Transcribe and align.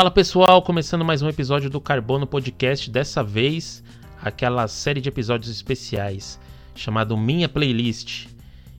Fala 0.00 0.10
pessoal, 0.10 0.62
começando 0.62 1.04
mais 1.04 1.20
um 1.20 1.28
episódio 1.28 1.68
do 1.68 1.78
Carbono 1.78 2.26
Podcast, 2.26 2.90
dessa 2.90 3.22
vez 3.22 3.84
aquela 4.22 4.66
série 4.66 4.98
de 4.98 5.10
episódios 5.10 5.50
especiais 5.50 6.40
chamado 6.74 7.18
Minha 7.18 7.50
Playlist. 7.50 8.26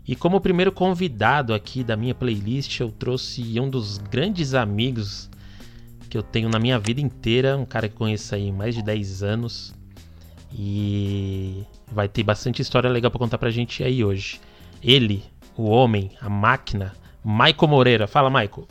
E 0.08 0.16
como 0.16 0.42
primeiro 0.42 0.72
convidado 0.72 1.54
aqui 1.54 1.84
da 1.84 1.96
minha 1.96 2.16
playlist, 2.16 2.80
eu 2.80 2.90
trouxe 2.90 3.60
um 3.60 3.70
dos 3.70 4.00
grandes 4.00 4.56
amigos 4.56 5.30
que 6.10 6.18
eu 6.18 6.24
tenho 6.24 6.50
na 6.50 6.58
minha 6.58 6.80
vida 6.80 7.00
inteira, 7.00 7.56
um 7.56 7.66
cara 7.66 7.88
que 7.88 7.94
conheço 7.94 8.34
aí 8.34 8.52
mais 8.52 8.74
de 8.74 8.82
10 8.82 9.22
anos. 9.22 9.76
E 10.52 11.64
vai 11.92 12.10
ter 12.10 12.24
bastante 12.24 12.64
história 12.64 12.90
legal 12.90 13.12
para 13.12 13.20
contar 13.20 13.38
pra 13.38 13.52
gente 13.52 13.84
aí 13.84 14.04
hoje. 14.04 14.42
Ele, 14.82 15.24
o 15.56 15.70
homem, 15.70 16.14
a 16.20 16.28
máquina, 16.28 16.94
Maico 17.24 17.68
Moreira. 17.68 18.08
Fala, 18.08 18.28
Maico. 18.28 18.68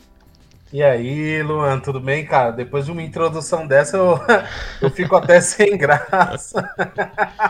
E 0.73 0.81
aí, 0.81 1.43
Luan, 1.43 1.81
tudo 1.81 1.99
bem, 1.99 2.25
cara? 2.25 2.51
Depois 2.51 2.85
de 2.85 2.93
uma 2.93 3.03
introdução 3.03 3.67
dessa, 3.67 3.97
eu, 3.97 4.17
eu 4.81 4.89
fico 4.89 5.17
até 5.17 5.41
sem 5.41 5.77
graça. 5.77 6.63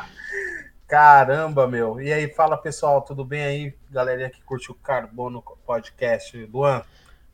Caramba, 0.90 1.68
meu. 1.68 2.02
E 2.02 2.12
aí, 2.12 2.28
fala 2.34 2.58
pessoal, 2.58 3.00
tudo 3.04 3.24
bem 3.24 3.44
aí? 3.44 3.74
Galerinha 3.92 4.30
que 4.32 4.42
curte 4.42 4.72
o 4.72 4.76
Carbono 4.76 5.44
Podcast. 5.68 6.36
Luan, 6.52 6.82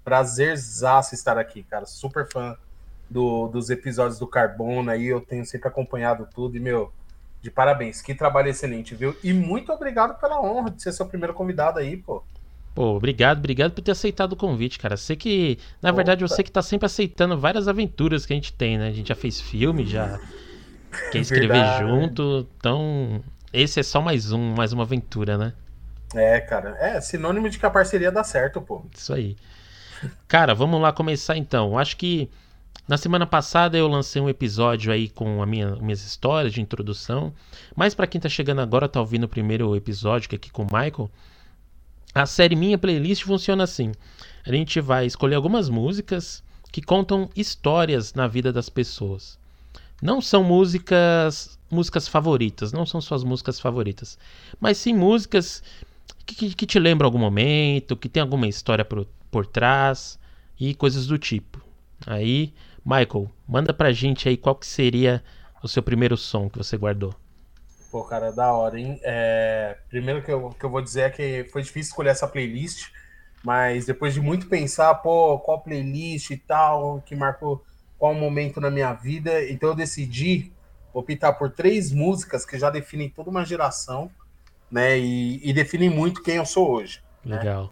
prazerzaço 0.04 1.16
estar 1.16 1.38
aqui, 1.38 1.64
cara. 1.64 1.86
Super 1.86 2.30
fã 2.30 2.58
do, 3.10 3.48
dos 3.48 3.70
episódios 3.70 4.20
do 4.20 4.28
Carbono 4.28 4.92
aí. 4.92 5.08
Eu 5.08 5.22
tenho 5.22 5.46
sempre 5.46 5.70
acompanhado 5.70 6.28
tudo 6.36 6.58
e, 6.58 6.60
meu, 6.60 6.92
de 7.42 7.50
parabéns. 7.50 8.02
Que 8.02 8.14
trabalho 8.14 8.50
excelente, 8.50 8.94
viu? 8.94 9.16
E 9.24 9.32
muito 9.32 9.72
obrigado 9.72 10.20
pela 10.20 10.42
honra 10.42 10.70
de 10.70 10.84
ser 10.84 10.92
seu 10.92 11.06
primeiro 11.06 11.34
convidado 11.34 11.80
aí, 11.80 11.96
pô. 11.96 12.22
Pô, 12.78 12.96
obrigado, 12.96 13.40
obrigado 13.40 13.72
por 13.72 13.82
ter 13.82 13.90
aceitado 13.90 14.34
o 14.34 14.36
convite, 14.36 14.78
cara. 14.78 14.96
Sei 14.98 15.16
que, 15.16 15.58
na 15.82 15.92
verdade, 15.92 16.22
você 16.22 16.44
que 16.44 16.52
tá 16.52 16.62
sempre 16.62 16.86
aceitando 16.86 17.36
várias 17.36 17.68
aventuras 17.68 18.24
que 18.24 18.34
a 18.34 18.36
gente 18.36 18.54
tem, 18.54 18.78
né? 18.78 18.90
A 18.90 18.92
gente 18.92 19.08
já 19.08 19.16
fez 19.16 19.42
filme, 19.42 19.84
já 19.84 20.20
quer 21.12 21.18
escrever 21.18 21.54
verdade. 21.54 21.90
junto. 21.90 22.48
Então, 22.56 23.20
esse 23.52 23.80
é 23.80 23.84
só 23.84 24.00
mais 24.00 24.32
um, 24.32 24.54
mais 24.54 24.74
uma 24.74 24.84
aventura, 24.84 25.40
né? 25.40 25.54
É, 26.14 26.40
cara. 26.40 26.78
É 26.80 27.02
sinônimo 27.02 27.50
de 27.50 27.58
que 27.58 27.66
a 27.66 27.70
parceria 27.72 28.12
dá 28.12 28.24
certo, 28.24 28.62
pô. 28.62 28.86
Isso 28.96 29.12
aí. 29.12 29.36
Cara, 30.28 30.54
vamos 30.54 30.80
lá 30.80 30.94
começar 30.94 31.36
então. 31.36 31.80
Acho 31.80 31.98
que 31.98 32.30
na 32.88 32.96
semana 32.96 33.26
passada 33.26 33.76
eu 33.76 33.88
lancei 33.88 34.22
um 34.22 34.30
episódio 34.30 34.94
aí 34.94 35.10
com 35.10 35.42
a 35.42 35.48
minha, 35.48 35.78
minhas 35.78 36.06
histórias 36.06 36.54
de 36.54 36.62
introdução. 36.62 37.34
Mas 37.76 37.96
para 37.96 38.06
quem 38.06 38.22
tá 38.22 38.30
chegando 38.30 38.62
agora, 38.62 38.88
tá 38.88 39.00
ouvindo 39.00 39.24
o 39.24 39.28
primeiro 39.28 39.76
episódio 39.76 40.30
que 40.30 40.36
é 40.36 40.38
aqui 40.38 40.52
com 40.52 40.62
o 40.62 40.66
Michael. 40.66 41.10
A 42.18 42.26
série 42.26 42.56
Minha 42.56 42.80
Playlist 42.80 43.24
funciona 43.24 43.64
assim: 43.64 43.92
a 44.44 44.52
gente 44.52 44.82
vai 44.82 45.06
escolher 45.06 45.36
algumas 45.36 45.70
músicas 45.70 46.44
que 46.72 46.82
contam 46.82 47.30
histórias 47.36 48.16
na 48.16 48.28
vida 48.28 48.52
das 48.52 48.70
pessoas. 48.70 49.38
Não 50.02 50.20
são 50.20 50.44
músicas 50.44 51.60
músicas 51.70 52.08
favoritas, 52.08 52.72
não 52.74 52.88
são 52.88 53.00
suas 53.02 53.24
músicas 53.24 53.60
favoritas, 53.60 54.18
mas 54.60 54.78
sim 54.78 54.96
músicas 54.96 55.62
que, 56.26 56.56
que, 56.56 56.66
te 56.66 56.80
lembram 56.80 57.06
algum 57.06 57.20
momento, 57.20 57.96
que 57.96 58.10
tem 58.10 58.22
alguma 58.22 58.48
história 58.48 58.84
por, 58.84 59.06
por 59.30 59.46
trás 59.46 60.18
e 60.60 60.74
coisas 60.74 61.06
do 61.06 61.20
tipo. 61.20 61.62
Aí, 62.06 62.52
Michael, 62.84 63.30
manda 63.48 63.74
pra 63.74 63.92
gente 63.92 64.28
aí 64.28 64.38
qual 64.38 64.56
que 64.56 64.66
seria 64.66 65.24
o 65.62 65.68
seu 65.68 65.84
primeiro 65.84 66.18
som 66.18 66.50
que 66.50 66.58
você 66.58 66.78
guardou. 66.78 67.14
Pô, 67.92 68.04
cara, 68.04 68.32
da 68.32 68.52
hora, 68.52 68.80
hein? 68.80 69.00
É, 69.04 69.78
primeiro 69.90 70.22
que 70.22 70.32
eu, 70.32 70.50
que 70.50 70.66
eu 70.66 70.70
vou 70.70 70.82
dizer 70.82 71.02
é 71.02 71.10
que 71.10 71.46
foi 71.52 71.62
difícil 71.62 71.90
escolher 71.90 72.10
essa 72.10 72.28
playlist, 72.28 72.90
mas 73.44 73.86
depois 73.86 74.14
de 74.14 74.20
muito 74.20 74.48
pensar, 74.48 74.94
pô, 74.96 75.40
qual 75.40 75.62
playlist 75.62 76.32
e 76.32 76.38
tal, 76.38 77.02
que 77.06 77.16
marcou 77.16 77.64
qual 77.98 78.14
momento 78.14 78.60
na 78.60 78.70
minha 78.70 78.94
vida, 78.94 79.50
então 79.50 79.70
eu 79.70 79.76
decidi 79.76 80.52
optar 80.94 81.34
por 81.34 81.52
três 81.52 81.92
músicas 81.92 82.46
que 82.46 82.60
já 82.60 82.70
definem 82.70 83.10
toda 83.10 83.30
uma 83.30 83.46
geração, 83.46 84.12
né? 84.70 84.98
E, 85.00 85.40
e 85.48 85.54
definem 85.54 85.90
muito 85.90 86.22
quem 86.22 86.36
eu 86.36 86.46
sou 86.46 86.70
hoje. 86.70 87.02
Né? 87.24 87.38
Legal. 87.38 87.64
Né? 87.64 87.70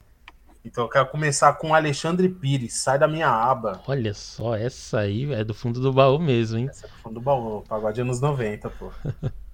Então 0.64 0.86
eu 0.86 0.90
quero 0.90 1.08
começar 1.10 1.54
com 1.54 1.76
Alexandre 1.76 2.28
Pires, 2.28 2.74
sai 2.74 2.98
da 2.98 3.08
minha 3.08 3.30
aba. 3.30 3.82
Olha 3.88 4.14
só, 4.16 4.56
essa 4.56 5.02
aí 5.02 5.32
é 5.32 5.44
do 5.44 5.54
fundo 5.54 5.80
do 5.80 5.94
baú 5.94 6.18
mesmo, 6.18 6.58
hein? 6.58 6.68
Essa 6.70 6.88
é 6.88 6.90
do 6.90 6.96
fundo 6.96 7.14
do 7.16 7.22
baú, 7.22 7.64
pagode 7.68 8.02
anos 8.02 8.20
90, 8.20 8.70
pô. 8.72 8.92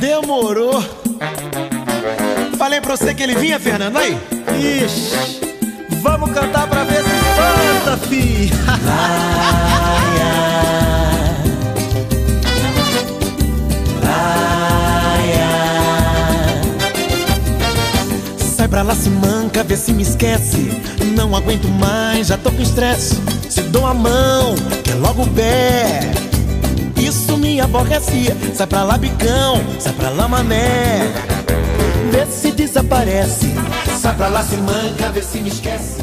Demorou. 0.00 0.82
Falei 2.56 2.80
pra 2.80 2.96
você 2.96 3.12
que 3.14 3.22
ele 3.22 3.34
vinha, 3.34 3.60
Fernando, 3.60 3.98
aí? 3.98 4.18
Ixi, 4.58 5.40
vamos 6.02 6.32
cantar 6.32 6.66
pra 6.66 6.84
ver 6.84 7.02
se 7.02 7.10
espanta, 7.10 7.96
fi. 8.08 8.50
ai, 14.06 15.32
ai. 15.42 15.98
Sai 18.38 18.68
pra 18.68 18.82
lá, 18.82 18.94
se 18.94 19.10
manca, 19.10 19.62
vê 19.64 19.76
se 19.76 19.92
me 19.92 20.02
esquece. 20.02 20.70
Não 21.16 21.36
aguento 21.36 21.68
mais, 21.68 22.28
já 22.28 22.38
tô 22.38 22.50
com 22.50 22.62
estresse. 22.62 23.20
Se 23.50 23.60
dou 23.62 23.86
a 23.86 23.92
mão, 23.92 24.54
quer 24.82 24.94
logo 24.94 25.24
o 25.24 25.28
pé 25.28 26.00
isso 26.96 27.36
me 27.36 27.60
aborrecia. 27.60 28.34
Sai 28.54 28.66
pra 28.66 28.82
lá, 28.82 28.96
bicão, 28.96 29.56
sai 29.78 29.92
pra 29.92 30.10
lá, 30.10 30.28
mané. 30.28 31.00
Vê 32.10 32.26
se 32.26 32.52
desaparece. 32.52 33.46
Sai 33.98 34.16
pra 34.16 34.28
lá, 34.28 34.42
se 34.42 34.56
manca, 34.56 35.10
vê 35.10 35.22
se 35.22 35.40
me 35.40 35.48
esquece. 35.48 36.02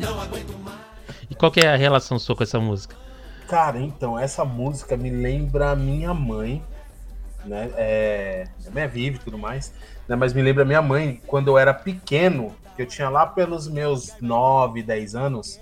Não 0.00 0.20
aguento 0.20 0.56
mais. 0.64 0.78
E 1.30 1.34
qual 1.34 1.50
que 1.50 1.60
é 1.60 1.68
a 1.68 1.76
relação 1.76 2.18
sua 2.18 2.34
com 2.36 2.42
essa 2.42 2.58
música? 2.58 2.96
Cara, 3.48 3.78
então, 3.78 4.18
essa 4.18 4.44
música 4.44 4.96
me 4.96 5.10
lembra 5.10 5.70
a 5.70 5.76
minha 5.76 6.14
mãe, 6.14 6.62
né? 7.44 7.70
É, 7.76 8.44
minha 8.72 8.84
é 8.84 8.88
viva 8.88 9.16
e 9.16 9.20
tudo 9.20 9.38
mais, 9.38 9.72
né? 10.08 10.16
Mas 10.16 10.32
me 10.32 10.42
lembra 10.42 10.62
a 10.62 10.66
minha 10.66 10.82
mãe 10.82 11.20
quando 11.26 11.48
eu 11.48 11.58
era 11.58 11.74
pequeno, 11.74 12.54
que 12.74 12.82
eu 12.82 12.86
tinha 12.86 13.08
lá 13.08 13.26
pelos 13.26 13.68
meus 13.68 14.14
9, 14.20 14.82
10 14.82 15.14
anos, 15.14 15.60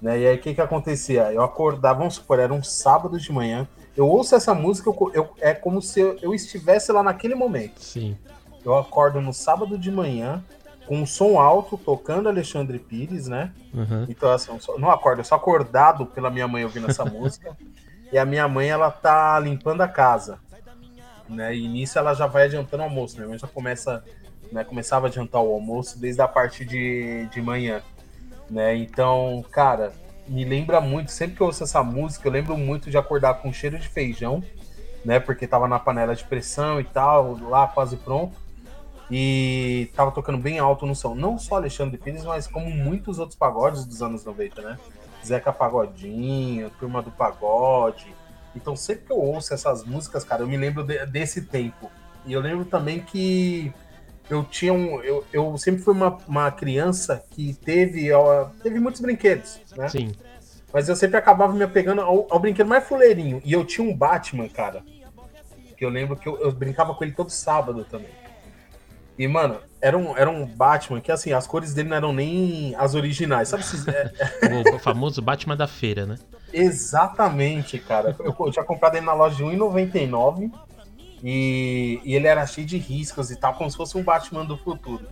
né? 0.00 0.18
E 0.18 0.26
aí 0.26 0.36
o 0.36 0.40
que 0.40 0.54
que 0.54 0.60
acontecia? 0.60 1.32
Eu 1.32 1.42
acordava, 1.42 1.98
vamos 1.98 2.14
supor, 2.14 2.38
era 2.38 2.52
um 2.52 2.62
sábado 2.62 3.18
de 3.18 3.30
manhã, 3.30 3.68
eu 3.98 4.08
ouço 4.08 4.36
essa 4.36 4.54
música, 4.54 4.88
eu, 4.88 5.10
eu, 5.12 5.30
é 5.40 5.52
como 5.52 5.82
se 5.82 5.98
eu, 5.98 6.16
eu, 6.22 6.32
estivesse 6.32 6.92
lá 6.92 7.02
naquele 7.02 7.34
momento. 7.34 7.80
Sim. 7.80 8.16
Eu 8.64 8.76
acordo 8.76 9.20
no 9.20 9.32
sábado 9.32 9.76
de 9.76 9.90
manhã 9.90 10.40
com 10.86 10.98
um 10.98 11.04
som 11.04 11.40
alto, 11.40 11.76
tocando 11.76 12.28
Alexandre 12.28 12.78
Pires, 12.78 13.26
né? 13.26 13.52
Uhum. 13.74 14.06
Então, 14.08 14.30
assim, 14.30 14.56
eu 14.68 14.78
não 14.78 14.88
acordo, 14.88 15.18
eu 15.18 15.24
sou 15.24 15.34
acordado 15.34 16.06
pela 16.06 16.30
minha 16.30 16.46
mãe 16.46 16.62
ouvindo 16.62 16.88
essa 16.88 17.04
música. 17.10 17.56
E 18.12 18.16
a 18.16 18.24
minha 18.24 18.46
mãe, 18.46 18.70
ela 18.70 18.88
tá 18.88 19.36
limpando 19.40 19.80
a 19.80 19.88
casa. 19.88 20.38
Né? 21.28 21.56
E 21.56 21.66
nisso 21.66 21.98
ela 21.98 22.14
já 22.14 22.28
vai 22.28 22.44
adiantando 22.44 22.84
o 22.84 22.86
almoço. 22.86 23.16
Minha 23.16 23.28
mãe 23.28 23.38
já 23.38 23.48
começa, 23.48 24.04
né? 24.52 24.62
Começava 24.62 25.06
a 25.06 25.08
adiantar 25.08 25.42
o 25.42 25.52
almoço 25.52 25.98
desde 25.98 26.22
a 26.22 26.28
parte 26.28 26.64
de, 26.64 27.26
de 27.32 27.42
manhã. 27.42 27.82
Né? 28.48 28.76
Então, 28.76 29.44
cara, 29.50 29.92
me 30.28 30.44
lembra 30.44 30.80
muito, 30.80 31.10
sempre 31.10 31.36
que 31.36 31.40
eu 31.40 31.46
ouço 31.46 31.64
essa 31.64 31.82
música, 31.82 32.28
eu 32.28 32.32
lembro 32.32 32.56
muito 32.56 32.90
de 32.90 32.98
acordar 32.98 33.34
com 33.34 33.52
cheiro 33.52 33.78
de 33.78 33.88
feijão, 33.88 34.42
né? 35.04 35.18
Porque 35.18 35.46
tava 35.46 35.66
na 35.66 35.78
panela 35.78 36.14
de 36.14 36.24
pressão 36.24 36.80
e 36.80 36.84
tal, 36.84 37.38
lá 37.48 37.66
quase 37.66 37.96
pronto. 37.96 38.36
E 39.10 39.90
tava 39.94 40.10
tocando 40.10 40.36
bem 40.36 40.58
alto 40.58 40.84
no 40.84 40.94
som. 40.94 41.14
Não 41.14 41.38
só 41.38 41.56
Alexandre 41.56 41.96
Pires, 41.96 42.24
mas 42.24 42.46
como 42.46 42.68
muitos 42.70 43.18
outros 43.18 43.38
pagodes 43.38 43.86
dos 43.86 44.02
anos 44.02 44.24
90, 44.24 44.60
né? 44.60 44.78
Zeca 45.24 45.52
Pagodinho, 45.52 46.70
Turma 46.78 47.00
do 47.02 47.10
Pagode. 47.10 48.14
Então 48.54 48.76
sempre 48.76 49.06
que 49.06 49.12
eu 49.12 49.18
ouço 49.18 49.54
essas 49.54 49.84
músicas, 49.84 50.24
cara, 50.24 50.42
eu 50.42 50.48
me 50.48 50.56
lembro 50.56 50.84
de, 50.84 51.04
desse 51.06 51.42
tempo. 51.42 51.90
E 52.26 52.32
eu 52.32 52.40
lembro 52.40 52.64
também 52.64 53.00
que 53.00 53.72
eu 54.28 54.44
tinha 54.44 54.72
um. 54.72 55.02
Eu, 55.02 55.24
eu 55.32 55.56
sempre 55.56 55.82
fui 55.82 55.94
uma, 55.94 56.18
uma 56.26 56.50
criança 56.50 57.24
que 57.30 57.54
teve, 57.54 58.12
ó, 58.12 58.46
teve 58.62 58.78
muitos 58.78 59.00
brinquedos, 59.00 59.60
né? 59.76 59.88
Sim. 59.88 60.12
Mas 60.72 60.88
eu 60.88 60.96
sempre 60.96 61.16
acabava 61.16 61.52
me 61.52 61.64
apegando 61.64 62.02
ao, 62.02 62.26
ao 62.30 62.38
brinquedo 62.38 62.66
mais 62.66 62.84
fuleirinho. 62.86 63.40
E 63.44 63.52
eu 63.52 63.64
tinha 63.64 63.88
um 63.88 63.96
Batman, 63.96 64.48
cara. 64.48 64.82
Que 65.76 65.84
eu 65.84 65.88
lembro 65.88 66.16
que 66.16 66.28
eu, 66.28 66.38
eu 66.38 66.52
brincava 66.52 66.94
com 66.94 67.04
ele 67.04 67.12
todo 67.12 67.30
sábado 67.30 67.84
também. 67.84 68.10
E, 69.18 69.26
mano, 69.26 69.58
era 69.80 69.96
um, 69.96 70.16
era 70.16 70.30
um 70.30 70.46
Batman 70.46 71.00
que, 71.00 71.10
assim, 71.10 71.32
as 71.32 71.46
cores 71.46 71.72
dele 71.72 71.88
não 71.88 71.96
eram 71.96 72.12
nem 72.12 72.74
as 72.76 72.94
originais. 72.94 73.48
Sabe 73.48 73.64
se, 73.64 73.88
é... 73.90 74.12
O 74.74 74.78
famoso 74.78 75.22
Batman 75.22 75.56
da 75.56 75.66
feira, 75.66 76.06
né? 76.06 76.18
Exatamente, 76.52 77.78
cara. 77.78 78.14
Eu, 78.18 78.34
eu 78.38 78.52
tinha 78.52 78.64
comprado 78.64 78.96
ele 78.96 79.06
na 79.06 79.14
loja 79.14 79.36
de 79.36 79.42
R$1,99. 79.42 80.52
E, 81.22 82.00
e, 82.04 82.14
ele 82.14 82.26
era 82.26 82.46
cheio 82.46 82.66
de 82.66 82.78
riscos 82.78 83.30
e 83.30 83.36
tal, 83.36 83.54
como 83.54 83.70
se 83.70 83.76
fosse 83.76 83.96
um 83.96 84.02
Batman 84.02 84.44
do 84.44 84.56
futuro. 84.56 85.06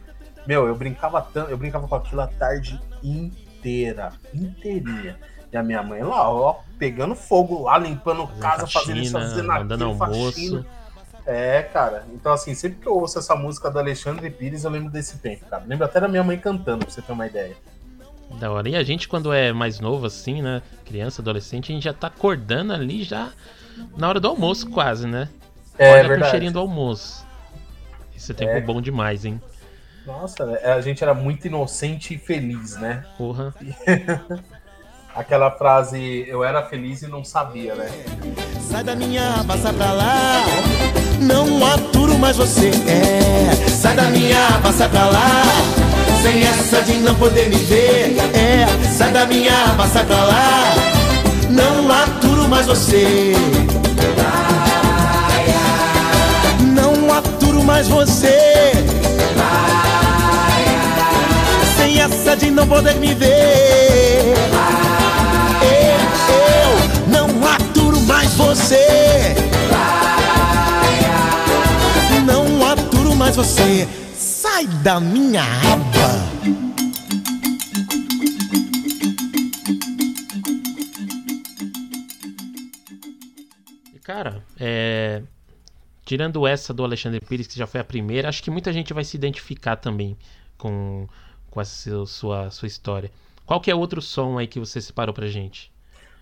Meu, 0.47 0.67
eu 0.67 0.75
brincava 0.76 1.20
tanto, 1.20 1.50
eu 1.50 1.58
brincava 1.58 1.88
com 1.88 1.94
aquilo 1.94 2.20
a 2.20 2.26
tarde 2.26 2.81
inteira, 3.03 4.12
inteirinha. 4.32 5.19
E 5.53 5.56
a 5.56 5.62
minha 5.62 5.82
mãe 5.82 6.03
lá, 6.03 6.31
ó, 6.31 6.61
pegando 6.79 7.14
fogo 7.14 7.62
lá, 7.62 7.79
limpando 7.79 8.26
fazendo 8.26 8.41
casa, 8.41 8.67
faxina, 8.67 8.82
fazendo 8.82 9.03
isso, 9.03 9.12
fazendo 9.12 9.53
aquilo, 9.53 10.03
almoço. 10.03 10.67
É, 11.26 11.62
cara. 11.62 12.06
Então, 12.14 12.32
assim, 12.32 12.55
sempre 12.55 12.81
que 12.81 12.87
eu 12.87 12.94
ouço 12.94 13.19
essa 13.19 13.35
música 13.35 13.69
do 13.69 13.79
Alexandre 13.79 14.31
Pires, 14.31 14.62
eu 14.62 14.70
lembro 14.70 14.91
desse 14.91 15.19
tempo, 15.19 15.44
cara. 15.47 15.64
Lembro 15.67 15.85
até 15.85 16.00
da 16.00 16.06
minha 16.06 16.23
mãe 16.23 16.38
cantando, 16.38 16.85
pra 16.85 16.94
você 16.94 17.02
ter 17.02 17.12
uma 17.12 17.26
ideia. 17.26 17.56
Da 18.38 18.50
hora. 18.50 18.69
E 18.69 18.76
a 18.76 18.82
gente, 18.85 19.09
quando 19.09 19.32
é 19.32 19.52
mais 19.52 19.81
novo, 19.81 20.06
assim, 20.06 20.41
né? 20.41 20.62
Criança, 20.85 21.20
adolescente, 21.20 21.73
a 21.73 21.75
gente 21.75 21.85
já 21.85 21.93
tá 21.93 22.06
acordando 22.06 22.73
ali 22.73 23.02
já 23.02 23.32
na 23.97 24.09
hora 24.09 24.20
do 24.20 24.29
almoço, 24.29 24.70
quase, 24.70 25.06
né? 25.06 25.29
É, 25.78 25.93
Olha 25.93 26.08
verdade. 26.08 26.20
com 26.20 26.26
o 26.26 26.31
cheirinho 26.31 26.52
do 26.52 26.58
almoço. 26.58 27.26
Esse 28.17 28.32
tempo 28.32 28.52
é. 28.52 28.61
bom 28.61 28.81
demais, 28.81 29.25
hein? 29.25 29.40
Nossa, 30.06 30.44
é, 30.62 30.73
a 30.73 30.81
gente 30.81 31.02
era 31.02 31.12
muito 31.12 31.46
inocente 31.46 32.14
e 32.14 32.19
feliz, 32.19 32.76
né? 32.76 33.05
Porra. 33.19 33.55
Aquela 35.14 35.50
frase, 35.50 36.25
eu 36.28 36.44
era 36.44 36.62
feliz 36.62 37.02
e 37.02 37.06
não 37.08 37.25
sabia, 37.25 37.75
né? 37.75 37.90
Sai 38.61 38.84
da 38.84 38.94
minha 38.94 39.40
aba, 39.40 39.56
sai 39.56 39.73
pra 39.73 39.93
lá. 39.93 40.44
Não 41.20 41.67
aturo 41.67 42.19
mais 42.19 42.37
você. 42.37 42.70
É, 42.87 43.69
sai 43.69 43.96
da 43.96 44.05
minha 44.05 44.46
aba, 44.49 44.70
sai 44.73 44.88
pra 44.88 45.06
lá. 45.06 45.43
Sem 46.23 46.43
essa 46.43 46.82
de 46.82 46.94
não 46.99 47.14
poder 47.14 47.49
me 47.49 47.56
ver. 47.56 48.17
É, 48.34 48.67
sai 48.93 49.11
da 49.11 49.25
minha 49.25 49.52
aba, 49.70 49.87
sai 49.88 50.05
pra 50.05 50.23
lá. 50.25 50.75
Não 51.50 51.90
aturo 51.90 52.46
mais 52.49 52.67
você. 52.67 53.32
Não 53.96 54.46
você. 57.97 58.73
Sem 61.79 61.99
essa 61.99 62.37
de 62.37 62.51
não 62.51 62.67
poder 62.67 62.97
me 62.97 63.15
ver. 63.15 64.35
Eu, 65.63 65.99
eu 66.35 67.09
não 67.09 67.49
aturo 67.49 67.99
mais 68.03 68.35
você. 68.35 69.35
Não 72.27 72.71
aturo 72.71 73.17
mais 73.17 73.35
você. 73.35 73.89
Sai 74.15 74.67
da 74.67 75.01
minha 75.01 75.43
aba. 75.43 76.25
Tirando 86.17 86.47
essa 86.47 86.73
do 86.73 86.83
Alexandre 86.83 87.21
Pires, 87.21 87.47
que 87.47 87.59
já 87.59 87.67
foi 87.67 87.79
a 87.79 87.85
primeira, 87.85 88.31
acho 88.31 88.43
que 88.43 88.51
muita 88.51 88.73
gente 88.73 88.95
vai 88.95 89.05
se 89.05 89.19
identificar 89.19 89.77
também 89.77 90.17
com, 90.57 91.07
com 91.51 91.61
essa 91.61 92.07
sua, 92.07 92.51
sua 92.51 92.67
história. 92.67 93.11
Qual 93.45 93.61
que 93.61 93.71
é 93.71 93.75
outro 93.75 94.01
som 94.01 94.39
aí 94.39 94.47
que 94.47 94.59
você 94.59 94.81
separou 94.81 95.15
pra 95.15 95.27
gente? 95.27 95.71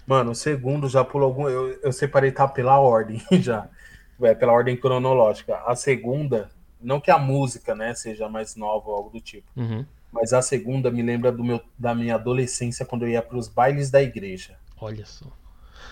Mano, 0.05 0.33
o 0.33 0.35
segundo 0.35 0.89
já 0.89 1.05
pulou 1.05 1.29
algum. 1.29 1.49
Eu, 1.49 1.79
eu 1.81 1.93
separei 1.93 2.33
tá 2.33 2.49
pela 2.49 2.81
ordem 2.81 3.23
já. 3.41 3.69
É, 4.21 4.35
pela 4.35 4.53
ordem 4.53 4.77
cronológica. 4.77 5.63
A 5.65 5.77
segunda, 5.77 6.51
não 6.81 7.01
que 7.01 7.11
a 7.13 7.19
música, 7.19 7.73
né, 7.73 7.95
seja 7.95 8.29
mais 8.29 8.57
nova 8.57 8.89
ou 8.89 8.97
algo 8.97 9.11
do 9.11 9.21
tipo. 9.21 9.47
Uhum. 9.57 9.87
Mas 10.11 10.33
a 10.33 10.43
segunda 10.43 10.91
me 10.91 11.03
lembra 11.03 11.31
do 11.31 11.45
meu, 11.45 11.61
da 11.79 11.95
minha 11.95 12.17
adolescência 12.17 12.85
quando 12.85 13.03
eu 13.03 13.11
ia 13.11 13.23
para 13.23 13.39
os 13.39 13.47
bailes 13.47 13.93
da 13.93 14.03
igreja. 14.03 14.57
Olha 14.81 15.07
só. 15.07 15.27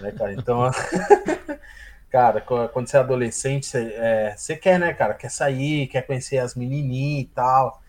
Né, 0.00 0.10
cara? 0.10 0.34
Então, 0.34 0.60
cara, 2.12 2.42
quando 2.42 2.86
você 2.86 2.98
é 2.98 3.00
adolescente, 3.00 3.66
você, 3.66 3.94
é, 3.96 4.34
você 4.36 4.54
quer, 4.54 4.78
né, 4.78 4.92
cara? 4.92 5.14
Quer 5.14 5.30
sair, 5.30 5.86
quer 5.86 6.02
conhecer 6.02 6.36
as 6.36 6.54
menininhas 6.54 7.22
e 7.22 7.30
tal. 7.34 7.82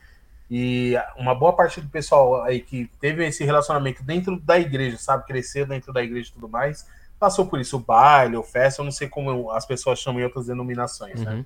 E 0.49 0.93
uma 1.17 1.35
boa 1.35 1.53
parte 1.53 1.81
do 1.81 1.89
pessoal 1.89 2.41
aí 2.41 2.61
que 2.61 2.89
teve 3.01 3.27
esse 3.27 3.43
relacionamento 3.43 4.01
dentro 4.01 4.39
da 4.39 4.57
igreja, 4.57 4.97
sabe? 4.97 5.25
Cresceu 5.25 5.65
dentro 5.65 5.91
da 5.91 6.01
igreja 6.01 6.29
e 6.29 6.33
tudo 6.33 6.47
mais, 6.47 6.87
passou 7.19 7.45
por 7.45 7.59
isso, 7.59 7.75
o 7.75 7.79
baile, 7.79 8.37
o 8.37 8.43
festa, 8.43 8.81
eu 8.81 8.85
não 8.85 8.91
sei 8.93 9.09
como 9.09 9.51
as 9.51 9.65
pessoas 9.65 9.99
chamam 9.99 10.21
em 10.21 10.23
outras 10.23 10.45
denominações, 10.45 11.19
né? 11.19 11.31
uhum. 11.31 11.37
né? 11.39 11.45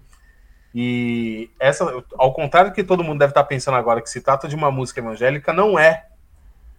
E 0.75 1.49
essa, 1.59 1.85
ao 2.15 2.31
contrário 2.33 2.69
do 2.69 2.75
que 2.75 2.83
todo 2.83 3.03
mundo 3.03 3.17
deve 3.17 3.31
estar 3.31 3.43
pensando 3.45 3.77
agora, 3.77 4.01
que 4.01 4.09
se 4.09 4.21
trata 4.21 4.47
de 4.47 4.55
uma 4.55 4.69
música 4.69 4.99
evangélica, 4.99 5.51
não 5.51 5.79
é. 5.79 6.05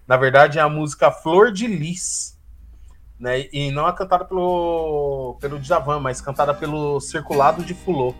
Na 0.07 0.17
verdade, 0.17 0.59
é 0.59 0.63
a 0.63 0.69
música 0.69 1.11
Flor 1.11 1.51
de 1.51 1.67
Lis. 1.67 2.38
Né? 3.19 3.47
E 3.53 3.71
não 3.73 3.89
é 3.89 3.93
cantada 3.93 4.25
pelo, 4.25 5.37
pelo 5.41 5.59
Djavan, 5.59 5.99
mas 5.99 6.21
cantada 6.21 6.55
pelo 6.55 7.01
Circulado 7.01 7.65
de 7.65 7.75
Fulô. 7.75 8.15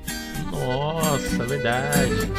Nossa, 0.51 1.45
verdade. 1.45 2.33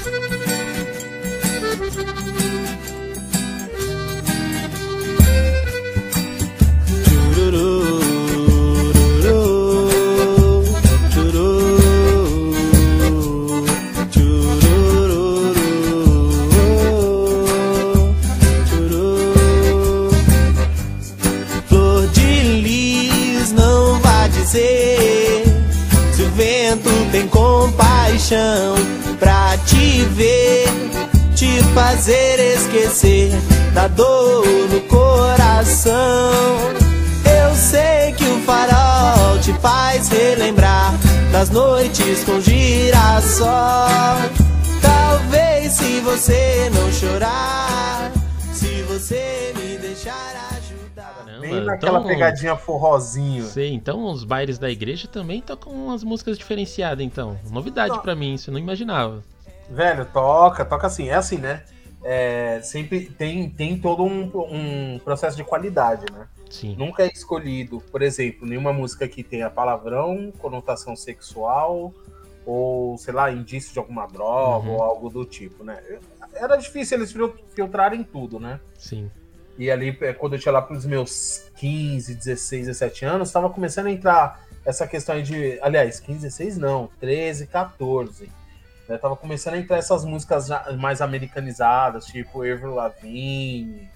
Da 33.79 33.87
dor 33.87 34.45
no 34.69 34.81
coração 34.81 36.29
sei 37.55 38.13
que 38.13 38.23
o 38.23 38.41
farol 38.41 39.39
te 39.41 39.53
faz 39.59 40.09
relembrar 40.09 40.93
das 41.31 41.49
noites 41.49 42.23
com 42.25 42.39
girassol. 42.41 43.47
Talvez 44.81 45.73
se 45.73 45.99
você 45.99 46.69
não 46.73 46.91
chorar, 46.91 48.11
se 48.53 48.81
você 48.83 49.53
me 49.55 49.77
deixar 49.77 50.13
ajudar. 50.57 51.23
Caramba, 51.25 51.41
Bem 51.41 51.63
naquela 51.63 51.99
então, 51.99 52.09
pegadinha 52.09 52.55
forrozinho. 52.55 53.45
Sei, 53.45 53.73
então 53.73 54.05
os 54.05 54.23
bailes 54.23 54.57
da 54.57 54.69
igreja 54.69 55.07
também 55.07 55.41
tocam 55.41 55.71
umas 55.71 56.03
músicas 56.03 56.37
diferenciadas, 56.37 57.05
então. 57.05 57.37
Novidade 57.49 58.01
para 58.01 58.15
mim, 58.15 58.33
isso 58.33 58.49
eu 58.49 58.53
não 58.53 58.59
imaginava. 58.59 59.23
Velho, 59.69 60.05
toca, 60.05 60.65
toca 60.65 60.87
assim, 60.87 61.09
é 61.09 61.15
assim, 61.15 61.37
né? 61.37 61.61
É, 62.03 62.61
sempre 62.63 63.05
tem, 63.05 63.49
tem 63.49 63.77
todo 63.77 64.03
um, 64.03 64.31
um 64.33 64.99
processo 64.99 65.35
de 65.35 65.43
qualidade, 65.43 66.05
né? 66.11 66.27
Sim. 66.49 66.75
Nunca 66.77 67.03
é 67.03 67.07
escolhido, 67.07 67.81
por 67.91 68.01
exemplo, 68.01 68.47
nenhuma 68.47 68.73
música 68.73 69.07
que 69.07 69.23
tenha 69.23 69.49
palavrão, 69.49 70.31
conotação 70.39 70.95
sexual 70.95 71.93
ou, 72.45 72.97
sei 72.97 73.13
lá, 73.13 73.31
indício 73.31 73.73
de 73.73 73.79
alguma 73.79 74.07
droga 74.07 74.67
uhum. 74.67 74.75
ou 74.75 74.83
algo 74.83 75.09
do 75.09 75.25
tipo, 75.25 75.63
né? 75.63 75.81
Era 76.33 76.55
difícil 76.55 76.97
eles 76.97 77.13
filtrarem 77.53 78.03
tudo, 78.03 78.39
né? 78.39 78.59
Sim. 78.77 79.11
E 79.57 79.69
ali, 79.69 79.95
é, 80.01 80.13
quando 80.13 80.33
eu 80.33 80.39
tinha 80.39 80.53
lá 80.53 80.61
para 80.61 80.75
os 80.75 80.85
meus 80.85 81.51
15, 81.57 82.15
16, 82.15 82.67
17 82.67 83.05
anos, 83.05 83.27
estava 83.27 83.49
começando 83.49 83.87
a 83.87 83.91
entrar 83.91 84.47
essa 84.65 84.87
questão 84.87 85.21
de. 85.21 85.59
Aliás, 85.61 85.99
15, 85.99 86.21
16 86.21 86.57
não, 86.57 86.89
13, 86.99 87.45
14. 87.47 88.29
Né? 88.89 88.97
Tava 88.97 89.15
começando 89.15 89.53
a 89.53 89.59
entrar 89.59 89.77
essas 89.77 90.03
músicas 90.03 90.49
mais 90.79 90.99
americanizadas, 90.99 92.07
tipo 92.07 92.39
Avril 92.39 92.73
Lavigne, 92.73 93.87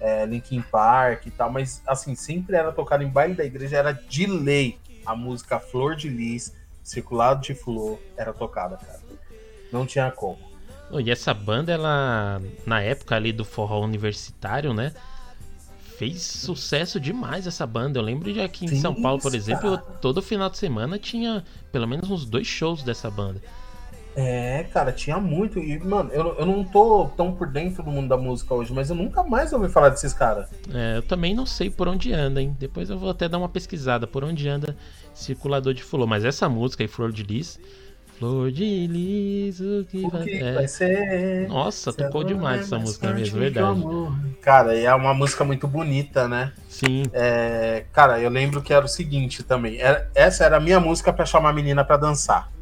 é, 0.00 0.24
Linkin 0.24 0.62
Park 0.62 1.26
e 1.26 1.30
tal, 1.32 1.50
mas 1.50 1.82
assim, 1.84 2.14
sempre 2.14 2.56
era 2.56 2.70
tocado 2.70 3.02
em 3.02 3.08
baile 3.08 3.34
da 3.34 3.44
igreja, 3.44 3.76
era 3.76 3.92
de 3.92 4.26
lei. 4.26 4.78
A 5.04 5.16
música 5.16 5.58
Flor 5.58 5.96
de 5.96 6.08
Lis, 6.08 6.54
Circulado 6.82 7.42
de 7.42 7.54
Flor, 7.54 7.98
era 8.16 8.32
tocada, 8.32 8.76
cara. 8.76 9.00
Não 9.72 9.84
tinha 9.84 10.10
como. 10.10 10.38
E 10.92 11.10
essa 11.10 11.32
banda, 11.32 11.72
ela, 11.72 12.40
na 12.66 12.80
época 12.80 13.16
ali 13.16 13.32
do 13.32 13.44
forró 13.44 13.80
universitário, 13.80 14.74
né? 14.74 14.92
Fez 15.96 16.22
sucesso 16.22 17.00
demais 17.00 17.46
essa 17.46 17.66
banda. 17.66 17.98
Eu 17.98 18.02
lembro 18.02 18.32
de 18.32 18.40
aqui 18.40 18.64
em 18.64 18.68
Sim, 18.68 18.80
São 18.80 18.94
Paulo, 19.00 19.20
por 19.20 19.34
exemplo, 19.34 19.78
cara. 19.78 19.98
todo 20.00 20.20
final 20.20 20.50
de 20.50 20.58
semana 20.58 20.98
tinha 20.98 21.44
pelo 21.72 21.86
menos 21.86 22.10
uns 22.10 22.24
dois 22.24 22.46
shows 22.46 22.82
dessa 22.82 23.10
banda. 23.10 23.40
É, 24.16 24.64
cara, 24.72 24.92
tinha 24.92 25.18
muito. 25.18 25.58
E, 25.58 25.78
mano, 25.78 26.10
eu, 26.12 26.34
eu 26.38 26.46
não 26.46 26.64
tô 26.64 27.06
tão 27.16 27.32
por 27.32 27.48
dentro 27.48 27.82
do 27.82 27.90
mundo 27.90 28.08
da 28.08 28.16
música 28.16 28.54
hoje, 28.54 28.72
mas 28.72 28.90
eu 28.90 28.96
nunca 28.96 29.22
mais 29.22 29.52
ouvi 29.52 29.68
falar 29.68 29.88
desses 29.90 30.12
caras. 30.12 30.48
É, 30.72 30.96
eu 30.96 31.02
também 31.02 31.34
não 31.34 31.46
sei 31.46 31.70
por 31.70 31.88
onde 31.88 32.12
anda, 32.12 32.40
hein? 32.40 32.56
Depois 32.58 32.90
eu 32.90 32.98
vou 32.98 33.10
até 33.10 33.28
dar 33.28 33.38
uma 33.38 33.48
pesquisada 33.48 34.06
por 34.06 34.24
onde 34.24 34.48
anda 34.48 34.76
Circulador 35.14 35.72
de 35.72 35.82
Fulô. 35.82 36.06
Mas 36.06 36.24
essa 36.24 36.48
música 36.48 36.82
aí, 36.82 36.88
Flor 36.88 37.12
de 37.12 37.22
Lis. 37.22 37.58
Flor 38.18 38.52
de 38.52 38.86
Lis, 38.86 39.60
o 39.60 39.86
que, 39.86 40.04
o 40.04 40.10
vai, 40.10 40.24
que 40.24 40.34
é... 40.34 40.52
vai 40.52 40.68
ser? 40.68 41.48
Nossa, 41.48 41.90
tocou 41.90 42.22
demais 42.22 42.62
essa 42.62 42.78
música 42.78 43.10
mesmo, 43.14 43.38
verdade. 43.38 43.82
Cara, 44.42 44.74
e 44.76 44.84
é 44.84 44.94
uma 44.94 45.14
música 45.14 45.42
muito 45.42 45.66
bonita, 45.66 46.28
né? 46.28 46.52
Sim. 46.68 47.04
É, 47.14 47.86
cara, 47.94 48.20
eu 48.20 48.28
lembro 48.28 48.60
que 48.60 48.74
era 48.74 48.84
o 48.84 48.88
seguinte 48.88 49.42
também. 49.42 49.80
Era, 49.80 50.10
essa 50.14 50.44
era 50.44 50.58
a 50.58 50.60
minha 50.60 50.78
música 50.78 51.10
para 51.10 51.24
chamar 51.24 51.48
a 51.48 51.52
menina 51.54 51.82
para 51.82 51.96
dançar. 51.96 52.52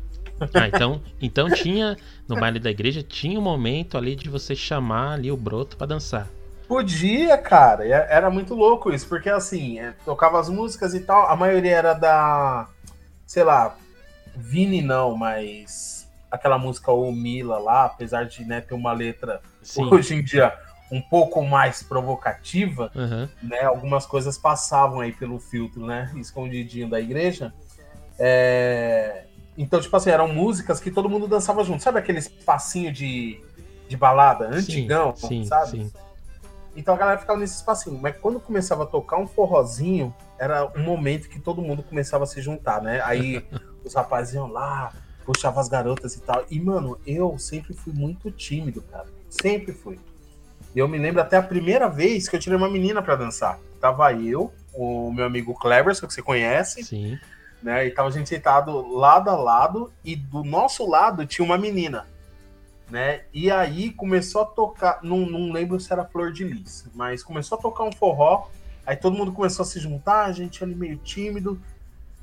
Ah, 0.55 0.69
então, 0.69 1.03
então 1.21 1.51
tinha, 1.51 1.97
no 2.29 2.37
baile 2.37 2.59
da 2.59 2.71
igreja, 2.71 3.03
tinha 3.03 3.39
um 3.39 3.43
momento 3.43 3.97
ali 3.97 4.15
de 4.15 4.29
você 4.29 4.55
chamar 4.55 5.15
ali 5.15 5.31
o 5.31 5.37
broto 5.37 5.77
para 5.77 5.87
dançar. 5.87 6.29
Podia, 6.67 7.37
cara. 7.39 7.85
Era 7.85 8.31
muito 8.31 8.55
louco 8.55 8.93
isso, 8.93 9.09
porque 9.09 9.31
assim, 9.31 9.79
é, 9.79 9.95
tocava 10.05 10.39
as 10.39 10.49
músicas 10.49 10.95
e 10.95 11.01
tal, 11.01 11.27
a 11.27 11.35
maioria 11.35 11.75
era 11.75 11.95
da, 11.95 12.69
sei 13.27 13.43
lá, 13.43 13.77
Vini 14.37 14.83
não, 14.83 15.17
mas 15.17 16.09
aquela 16.31 16.59
música 16.59 16.93
ou 16.93 17.11
Mila 17.11 17.59
lá, 17.59 17.87
apesar 17.87 18.25
de 18.25 18.45
né, 18.45 18.61
ter 18.61 18.75
uma 18.75 18.93
letra 18.93 19.41
Sim. 19.63 19.85
hoje 19.93 20.15
em 20.15 20.23
dia 20.23 20.55
um 20.91 21.01
pouco 21.01 21.43
mais 21.45 21.83
provocativa, 21.83 22.91
uhum. 22.95 23.29
né? 23.43 23.63
Algumas 23.63 24.07
coisas 24.07 24.39
passavam 24.39 25.01
aí 25.01 25.13
pelo 25.13 25.39
filtro, 25.39 25.85
né? 25.85 26.11
Escondidinho 26.17 26.89
da 26.89 26.99
igreja. 26.99 27.53
É... 28.19 29.25
Então, 29.59 29.81
tipo 29.81 29.95
assim, 29.97 30.11
eram 30.11 30.29
músicas 30.29 30.79
que 30.79 30.89
todo 30.89 31.09
mundo 31.09 31.27
dançava 31.27 31.65
junto. 31.65 31.83
Sabe 31.83 31.99
aquele 31.99 32.21
espacinho 32.21 32.93
de, 32.93 33.41
de 33.89 33.97
balada 33.97 34.47
antigão, 34.47 35.15
sim, 35.17 35.45
sabe? 35.45 35.71
Sim. 35.71 35.93
Então 36.77 36.95
a 36.95 36.97
galera 36.97 37.19
ficava 37.19 37.41
nesse 37.41 37.57
espacinho. 37.57 37.99
Mas 38.01 38.17
quando 38.19 38.39
começava 38.39 38.85
a 38.85 38.87
tocar 38.87 39.19
um 39.19 39.27
forrozinho, 39.27 40.15
era 40.39 40.65
um 40.77 40.85
momento 40.85 41.29
que 41.29 41.41
todo 41.41 41.61
mundo 41.61 41.83
começava 41.83 42.23
a 42.23 42.27
se 42.27 42.41
juntar, 42.41 42.81
né? 42.81 43.03
Aí 43.05 43.45
os 43.85 43.93
rapazes 43.95 44.35
iam 44.35 44.47
lá, 44.47 44.93
puxavam 45.25 45.61
as 45.61 45.69
garotas 45.69 46.15
e 46.15 46.21
tal. 46.21 46.45
E, 46.49 46.61
mano, 46.61 46.97
eu 47.05 47.37
sempre 47.37 47.75
fui 47.75 47.93
muito 47.93 48.31
tímido, 48.31 48.81
cara. 48.83 49.07
Sempre 49.29 49.73
fui. 49.73 49.99
Eu 50.77 50.87
me 50.87 50.99
lembro 50.99 51.21
até 51.21 51.37
a 51.37 51.43
primeira 51.43 51.89
vez 51.89 52.29
que 52.29 52.37
eu 52.37 52.41
tirei 52.41 52.57
uma 52.57 52.71
menina 52.71 53.03
para 53.03 53.17
dançar. 53.17 53.59
Tava 53.81 54.13
eu, 54.13 54.53
o 54.73 55.13
meu 55.13 55.25
amigo 55.25 55.53
Cleverson, 55.55 56.07
que 56.07 56.15
você 56.15 56.23
conhece. 56.23 56.85
Sim. 56.85 57.19
Né? 57.63 57.87
E 57.87 57.91
tava 57.91 58.09
a 58.09 58.13
gente 58.13 58.29
sentado 58.29 58.97
lado 58.97 59.31
a 59.31 59.37
lado. 59.37 59.93
E 60.05 60.15
do 60.15 60.45
nosso 60.45 60.89
lado 60.89 61.27
tinha 61.27 61.45
uma 61.45 61.59
menina. 61.59 62.07
Né? 62.91 63.23
E 63.33 63.51
aí 63.51 63.91
começou 63.91 64.43
a 64.43 64.47
tocar. 64.47 65.01
Não, 65.03 65.19
não 65.21 65.53
lembro 65.53 65.79
se 65.79 65.93
era 65.93 66.05
Flor 66.05 66.33
de 66.33 66.45
Lis, 66.45 66.89
mas 66.95 67.23
começou 67.23 67.59
a 67.59 67.61
tocar 67.61 67.85
um 67.85 67.93
forró. 67.93 68.49
Aí 68.87 68.97
todo 68.97 69.17
mundo 69.17 69.33
começou 69.33 69.63
a 69.63 69.67
se 69.67 69.79
juntar, 69.79 70.25
a 70.25 70.33
gente 70.33 70.65
ali 70.65 70.75
meio 70.75 70.97
tímido. 70.97 71.61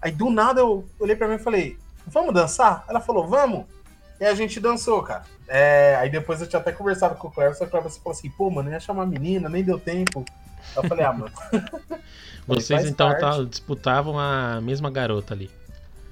Aí 0.02 0.12
do 0.12 0.30
nada 0.30 0.62
eu 0.62 0.86
olhei 1.00 1.16
para 1.16 1.28
mim 1.28 1.36
e 1.36 1.40
falei: 1.40 1.78
Vamos 2.08 2.34
dançar? 2.34 2.84
Ela 2.88 3.00
falou: 3.00 3.28
Vamos. 3.28 3.66
E 4.20 4.26
a 4.26 4.34
gente 4.34 4.60
dançou, 4.60 5.04
cara. 5.04 5.24
É, 5.48 5.96
aí 6.00 6.10
depois 6.10 6.42
eu 6.42 6.48
tinha 6.48 6.60
até 6.60 6.72
conversado 6.72 7.16
com 7.16 7.28
o 7.28 7.32
Cleber, 7.32 7.54
só 7.54 7.66
que 7.66 7.70
o 7.70 7.72
Cleber 7.72 7.92
falou 7.92 8.12
assim, 8.12 8.30
pô, 8.30 8.50
mano, 8.50 8.72
ia 8.72 8.80
chamar 8.80 9.06
menina, 9.06 9.50
nem 9.50 9.64
deu 9.64 9.80
tempo. 9.80 10.26
Eu 10.76 10.84
falei, 10.84 11.06
ah, 11.06 11.14
mano. 11.14 11.32
Vocês 12.48 12.86
então 12.86 13.18
tá, 13.18 13.44
disputavam 13.44 14.20
a 14.20 14.62
mesma 14.62 14.92
garota 14.92 15.34
ali. 15.34 15.50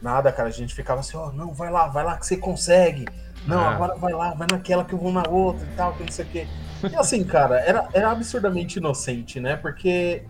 Nada, 0.01 0.31
cara, 0.31 0.49
a 0.49 0.51
gente 0.51 0.73
ficava 0.73 0.99
assim, 0.99 1.15
ó, 1.15 1.27
oh, 1.27 1.31
não, 1.31 1.53
vai 1.53 1.71
lá, 1.71 1.87
vai 1.87 2.03
lá 2.03 2.17
que 2.17 2.25
você 2.25 2.35
consegue. 2.35 3.05
Não, 3.45 3.59
ah. 3.59 3.71
agora 3.71 3.95
vai 3.95 4.11
lá, 4.11 4.33
vai 4.33 4.47
naquela 4.51 4.83
que 4.83 4.93
eu 4.93 4.99
vou 4.99 5.11
na 5.11 5.23
outra 5.29 5.65
e 5.65 5.75
tal, 5.75 5.93
que 5.93 6.03
não 6.03 6.11
sei 6.11 6.25
o 6.25 6.27
quê. 6.27 6.47
E 6.91 6.95
assim, 6.95 7.23
cara, 7.23 7.59
era, 7.59 7.87
era 7.93 8.11
absurdamente 8.11 8.79
inocente, 8.79 9.39
né? 9.39 9.55
Porque 9.55 10.23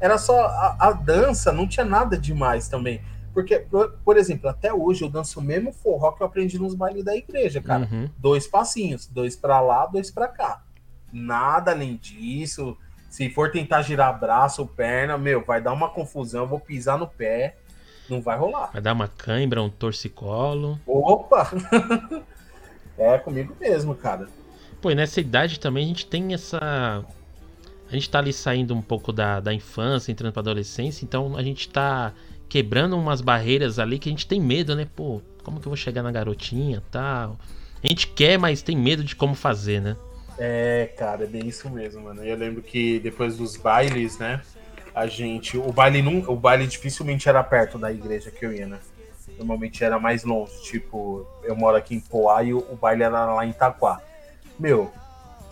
era 0.00 0.18
só 0.18 0.46
a, 0.46 0.76
a 0.78 0.92
dança, 0.92 1.52
não 1.52 1.68
tinha 1.68 1.84
nada 1.84 2.18
demais 2.18 2.68
também. 2.68 3.02
Porque, 3.32 3.60
por, 3.60 3.92
por, 4.04 4.16
exemplo, 4.16 4.48
até 4.48 4.72
hoje 4.72 5.02
eu 5.02 5.08
danço 5.08 5.38
o 5.38 5.42
mesmo 5.42 5.72
forró 5.72 6.10
que 6.12 6.22
eu 6.22 6.26
aprendi 6.26 6.58
nos 6.58 6.74
bailes 6.74 7.04
da 7.04 7.14
igreja, 7.14 7.60
cara. 7.60 7.88
Uhum. 7.90 8.10
Dois 8.18 8.46
passinhos, 8.48 9.06
dois 9.06 9.36
para 9.36 9.60
lá, 9.60 9.86
dois 9.86 10.10
para 10.10 10.26
cá. 10.26 10.62
Nada 11.12 11.70
além 11.70 11.96
disso. 11.96 12.76
Se 13.10 13.28
for 13.28 13.50
tentar 13.50 13.82
girar 13.82 14.18
braço 14.18 14.62
ou 14.62 14.68
perna, 14.68 15.18
meu, 15.18 15.44
vai 15.44 15.60
dar 15.60 15.72
uma 15.72 15.90
confusão, 15.90 16.42
eu 16.42 16.46
vou 16.46 16.60
pisar 16.60 16.96
no 16.96 17.08
pé, 17.08 17.56
não 18.08 18.22
vai 18.22 18.38
rolar. 18.38 18.70
Vai 18.72 18.80
dar 18.80 18.92
uma 18.92 19.08
cãibra, 19.08 19.60
um 19.60 19.68
torcicolo. 19.68 20.78
Opa! 20.86 21.50
é 22.96 23.18
comigo 23.18 23.54
mesmo, 23.60 23.96
cara. 23.96 24.28
Pô, 24.80 24.92
e 24.92 24.94
nessa 24.94 25.20
idade 25.20 25.58
também 25.58 25.84
a 25.84 25.88
gente 25.88 26.06
tem 26.06 26.32
essa. 26.32 27.04
A 27.88 27.92
gente 27.92 28.08
tá 28.08 28.20
ali 28.20 28.32
saindo 28.32 28.72
um 28.74 28.80
pouco 28.80 29.12
da, 29.12 29.40
da 29.40 29.52
infância, 29.52 30.12
entrando 30.12 30.32
pra 30.32 30.40
adolescência, 30.40 31.04
então 31.04 31.36
a 31.36 31.42
gente 31.42 31.68
tá 31.68 32.12
quebrando 32.48 32.96
umas 32.96 33.20
barreiras 33.20 33.80
ali 33.80 33.98
que 33.98 34.08
a 34.08 34.12
gente 34.12 34.26
tem 34.26 34.40
medo, 34.40 34.76
né? 34.76 34.86
Pô, 34.94 35.20
como 35.42 35.60
que 35.60 35.66
eu 35.66 35.70
vou 35.70 35.76
chegar 35.76 36.04
na 36.04 36.12
garotinha 36.12 36.80
tal? 36.92 37.36
A 37.82 37.88
gente 37.88 38.06
quer, 38.06 38.38
mas 38.38 38.62
tem 38.62 38.76
medo 38.76 39.02
de 39.02 39.16
como 39.16 39.34
fazer, 39.34 39.80
né? 39.80 39.96
É, 40.42 40.88
cara, 40.96 41.24
é 41.24 41.26
bem 41.26 41.46
isso 41.46 41.68
mesmo, 41.68 42.04
mano. 42.04 42.24
Eu 42.24 42.34
lembro 42.34 42.62
que 42.62 42.98
depois 43.00 43.36
dos 43.36 43.58
bailes, 43.58 44.18
né? 44.18 44.40
A 44.94 45.06
gente. 45.06 45.58
O 45.58 45.70
baile, 45.70 46.00
não, 46.00 46.20
o 46.32 46.34
baile 46.34 46.66
dificilmente 46.66 47.28
era 47.28 47.44
perto 47.44 47.78
da 47.78 47.92
igreja 47.92 48.30
que 48.30 48.46
eu 48.46 48.50
ia, 48.50 48.66
né? 48.66 48.78
Normalmente 49.36 49.84
era 49.84 49.98
mais 49.98 50.24
longe. 50.24 50.62
Tipo, 50.62 51.26
eu 51.44 51.54
moro 51.54 51.76
aqui 51.76 51.94
em 51.94 52.00
Poá 52.00 52.42
e 52.42 52.54
o, 52.54 52.58
o 52.70 52.74
baile 52.74 53.02
era 53.02 53.26
lá 53.26 53.44
em 53.44 53.50
Itaquá. 53.50 54.00
Meu, 54.58 54.90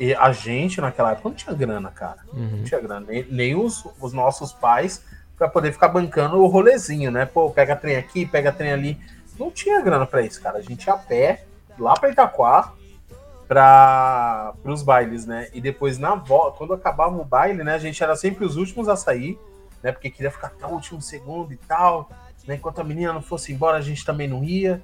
e 0.01 0.15
a 0.15 0.33
gente 0.33 0.81
naquela 0.81 1.13
época 1.13 1.29
não 1.29 1.37
tinha 1.37 1.55
grana, 1.55 1.91
cara. 1.91 2.21
Uhum. 2.33 2.57
Não 2.57 2.65
tinha 2.65 2.81
grana. 2.81 3.05
Nem, 3.07 3.27
nem 3.31 3.55
os, 3.55 3.87
os 4.01 4.15
nossos 4.15 4.55
pais 4.55 5.05
para 5.37 5.49
poder 5.49 5.71
ficar 5.71 5.89
bancando 5.89 6.39
o 6.39 6.47
rolezinho, 6.47 7.11
né? 7.11 7.27
Pô, 7.27 7.51
pega 7.51 7.77
trem 7.77 7.97
aqui, 7.97 8.25
pega 8.25 8.51
trem 8.51 8.73
ali. 8.73 8.99
Não 9.39 9.51
tinha 9.51 9.83
grana 9.83 10.07
para 10.07 10.23
isso, 10.23 10.41
cara. 10.41 10.59
A 10.59 10.63
gente 10.63 10.87
ia 10.87 10.95
a 10.95 10.99
pé, 10.99 11.45
lá 11.79 11.93
para 11.93 12.09
Itaquá, 12.09 12.73
para 13.49 14.55
os 14.65 14.83
bailes, 14.83 15.25
né? 15.25 15.49
E 15.55 15.61
depois, 15.61 15.99
na 15.99 16.15
volta, 16.15 16.59
quando 16.59 16.75
acabava 16.75 17.17
o 17.17 17.25
baile, 17.25 17.65
né? 17.65 17.75
A 17.75 17.79
gente 17.79 18.03
era 18.03 18.15
sempre 18.15 18.45
os 18.45 18.57
últimos 18.57 18.89
a 18.89 18.95
sair, 18.95 19.39
né? 19.83 19.91
Porque 19.91 20.11
queria 20.11 20.31
ficar 20.31 20.49
até 20.49 20.67
o 20.67 20.71
último 20.71 21.01
segundo 21.01 21.53
e 21.53 21.57
tal. 21.57 22.11
Né? 22.47 22.57
Enquanto 22.57 22.81
a 22.81 22.85
menina 22.85 23.13
não 23.13 23.23
fosse 23.23 23.53
embora, 23.53 23.79
a 23.79 23.81
gente 23.81 24.05
também 24.05 24.29
não 24.29 24.45
ia. 24.45 24.83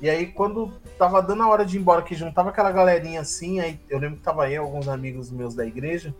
E 0.00 0.08
aí, 0.08 0.26
quando 0.26 0.72
tava 0.98 1.20
dando 1.20 1.42
a 1.42 1.48
hora 1.48 1.64
de 1.64 1.76
ir 1.76 1.80
embora, 1.80 2.00
que 2.00 2.14
juntava 2.14 2.48
aquela 2.48 2.72
galerinha 2.72 3.20
assim, 3.20 3.60
aí 3.60 3.78
eu 3.88 3.98
lembro 3.98 4.16
que 4.16 4.22
tava 4.22 4.50
eu, 4.50 4.62
alguns 4.62 4.88
amigos 4.88 5.30
meus 5.30 5.54
da 5.54 5.66
igreja, 5.66 6.14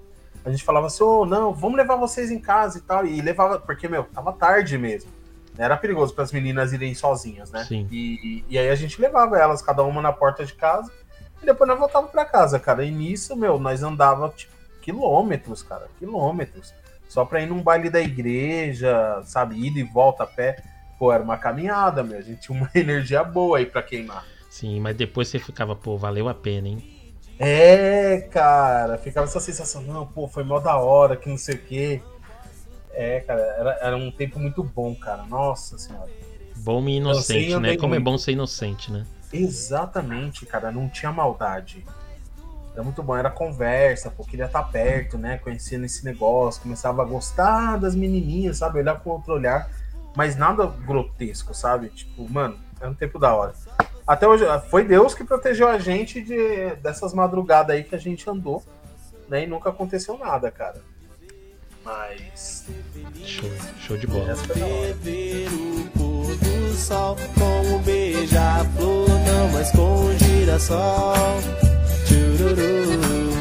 a 0.45 0.51
gente 0.51 0.63
falava 0.63 0.87
assim, 0.87 1.03
ô, 1.03 1.21
oh, 1.21 1.27
não, 1.27 1.53
vamos 1.55 1.79
levar 1.79 1.97
vocês 1.97 2.31
em 2.31 2.39
casa 2.39 2.77
e 2.79 2.83
tal. 2.83 3.07
E 3.07 3.23
levava, 3.23 3.59
porque, 3.59 3.89
meu, 3.89 4.05
tava 4.05 4.35
tarde 4.35 4.77
mesmo. 4.77 5.11
Era 5.57 5.77
perigoso 5.77 6.15
para 6.15 6.25
as 6.25 6.33
meninas 6.33 6.73
irem 6.73 6.95
sozinhas, 6.95 7.51
né? 7.51 7.65
Sim. 7.65 7.87
E, 7.91 8.45
e, 8.49 8.59
aí 8.59 8.69
a 8.69 8.75
gente 8.75 9.01
levava 9.01 9.39
elas, 9.39 9.61
cada 9.61 9.83
uma 9.83 10.01
na 10.01 10.13
porta 10.13 10.45
de 10.45 10.55
casa, 10.55 10.91
e 11.43 11.47
depois 11.47 11.69
nós 11.69 11.79
voltava 11.79 12.07
para 12.09 12.25
casa, 12.25 12.59
cara. 12.59 12.85
E 12.85 12.91
nisso, 12.91 13.37
meu, 13.37 13.59
nós 13.59 13.83
andava 13.83 14.29
tipo, 14.31 14.53
quilômetros, 14.83 15.63
cara, 15.63 15.89
quilômetros. 15.99 16.75
Só 17.09 17.25
pra 17.25 17.41
ir 17.41 17.47
num 17.47 17.63
baile 17.63 17.91
da 17.91 18.01
igreja, 18.01 19.21
sabe, 19.25 19.57
ida 19.67 19.81
e 19.81 19.83
volta 19.83 20.25
a 20.25 20.27
pé. 20.27 20.63
Pô, 20.99 21.13
era 21.13 21.23
uma 21.23 21.39
caminhada, 21.39 22.03
meu. 22.03 22.19
A 22.19 22.23
gente 22.23 22.43
tinha 22.43 22.57
uma 22.57 22.71
energia 22.75 23.25
boa 23.25 23.59
aí 23.59 23.67
pra 23.67 23.83
queimar. 23.83 24.25
Sim, 24.49 24.81
mas 24.81 24.97
depois 24.97 25.29
você 25.29 25.39
ficava, 25.39 25.75
pô, 25.75 25.97
valeu 25.97 26.29
a 26.29 26.35
pena, 26.35 26.69
hein? 26.69 27.01
É, 27.39 28.29
cara, 28.31 28.99
ficava 28.99 29.27
essa 29.27 29.41
sensação, 29.41 29.81
não, 29.81 30.07
pô, 30.07 30.29
foi 30.29 30.45
mó 30.45 30.61
da 30.61 30.77
hora, 30.77 31.17
que 31.17 31.29
não 31.29 31.39
sei 31.39 31.55
o 31.55 31.59
quê. 31.59 32.03
É, 32.93 33.21
cara, 33.21 33.41
era, 33.41 33.79
era 33.81 33.97
um 33.97 34.11
tempo 34.11 34.39
muito 34.39 34.63
bom, 34.63 34.95
cara. 34.95 35.23
Nossa 35.23 35.79
senhora. 35.79 36.11
Bom 36.57 36.87
e 36.87 36.97
inocente, 36.97 37.57
né? 37.59 37.77
Como 37.77 37.95
é 37.95 37.99
muito. 37.99 38.09
é 38.09 38.13
bom 38.13 38.19
ser 38.19 38.33
inocente, 38.33 38.93
né? 38.93 39.07
Exatamente, 39.33 40.47
cara, 40.47 40.71
não 40.71 40.89
tinha 40.89 41.13
maldade. 41.13 41.85
Era 42.73 42.83
muito 42.83 43.03
bom, 43.03 43.17
era 43.17 43.31
conversa, 43.31 44.11
pô, 44.11 44.25
queria 44.25 44.47
estar 44.47 44.63
perto, 44.65 45.19
né? 45.19 45.39
Conhecendo 45.39 45.85
esse 45.85 46.05
negócio, 46.05 46.63
começava 46.63 47.03
a 47.03 47.05
gostar 47.05 47.77
das 47.79 47.95
menininhas, 47.95 48.59
sabe? 48.59 48.79
Olhar 48.79 49.01
com 49.01 49.11
outro 49.11 49.35
olhar, 49.35 49.69
mas 50.17 50.37
nada 50.37 50.67
grotesco, 50.67 51.55
sabe? 51.55 51.89
Tipo, 51.89 52.29
mano, 52.29 52.59
era 52.81 52.91
um 52.91 52.95
tempo 52.95 53.19
da 53.19 53.35
hora 53.35 53.55
até 54.11 54.27
hoje, 54.27 54.45
foi 54.69 54.85
Deus 54.85 55.15
que 55.15 55.23
protegeu 55.23 55.69
a 55.69 55.79
gente 55.79 56.21
de, 56.21 56.75
dessas 56.83 57.15
madrugadas 57.15 57.77
aí 57.77 57.85
que 57.85 57.95
a 57.95 57.99
gente 57.99 58.29
andou, 58.29 58.61
né? 59.29 59.45
E 59.45 59.47
nunca 59.47 59.71
aconteceu 59.71 60.19
nada, 60.19 60.51
cara. 60.51 60.83
Mas. 61.85 62.67
Show, 63.25 63.49
show 63.79 63.97
de 63.97 64.09
bola. 64.09 64.35
Sol 66.81 67.17
com 67.39 67.75
um 67.75 67.79
beija-flor, 67.83 69.09
não 69.09 69.49
mais 69.53 69.71
com 69.71 70.11
girassol. 70.19 71.15
Chururu. 72.07 73.40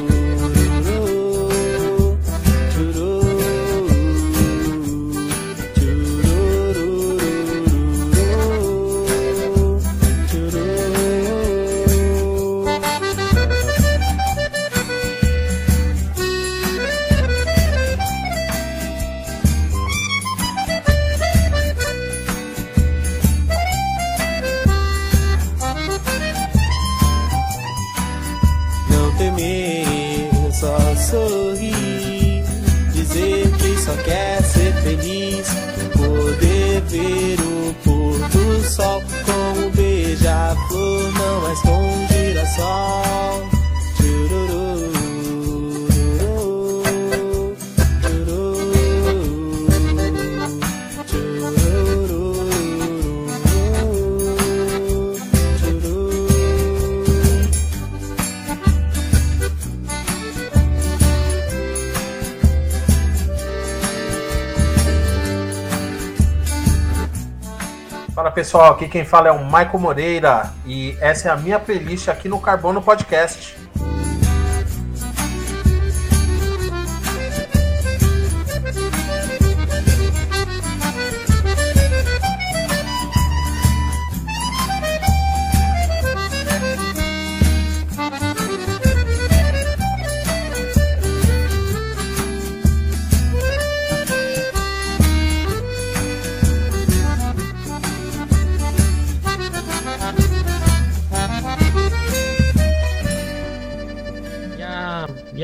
Fala 68.30 68.36
pessoal, 68.36 68.74
aqui 68.74 68.88
quem 68.88 69.04
fala 69.04 69.30
é 69.30 69.32
o 69.32 69.44
Michael 69.44 69.80
Moreira 69.80 70.54
e 70.64 70.96
essa 71.02 71.30
é 71.30 71.32
a 71.32 71.36
minha 71.36 71.60
playlist 71.60 72.10
aqui 72.10 72.30
no 72.30 72.40
Carbono 72.40 72.80
Podcast. 72.80 73.59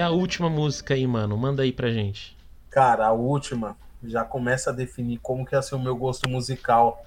Última 0.09 0.49
música 0.49 0.93
aí, 0.93 1.05
mano? 1.05 1.37
Manda 1.37 1.63
aí 1.63 1.71
pra 1.71 1.91
gente. 1.91 2.35
Cara, 2.69 3.07
a 3.07 3.11
última 3.11 3.77
já 4.03 4.23
começa 4.23 4.69
a 4.69 4.73
definir 4.73 5.19
como 5.19 5.45
que 5.45 5.55
ia 5.55 5.61
ser 5.61 5.75
o 5.75 5.79
meu 5.79 5.95
gosto 5.95 6.29
musical. 6.29 7.05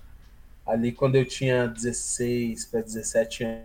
Ali 0.67 0.93
quando 0.93 1.17
eu 1.17 1.25
tinha 1.25 1.67
16 1.67 2.67
para 2.67 2.81
17 2.81 3.63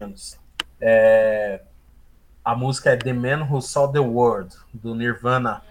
anos. 0.00 0.38
É... 0.80 1.60
A 2.44 2.54
música 2.54 2.90
é 2.90 2.96
The 2.96 3.12
Man 3.12 3.48
Who 3.50 3.60
Saw 3.60 3.90
the 3.90 3.98
World, 3.98 4.54
do 4.72 4.94
Nirvana. 4.94 5.62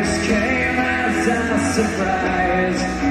This 0.00 0.26
came 0.26 0.78
as 0.78 1.26
a 1.26 1.58
surprise. 1.74 3.09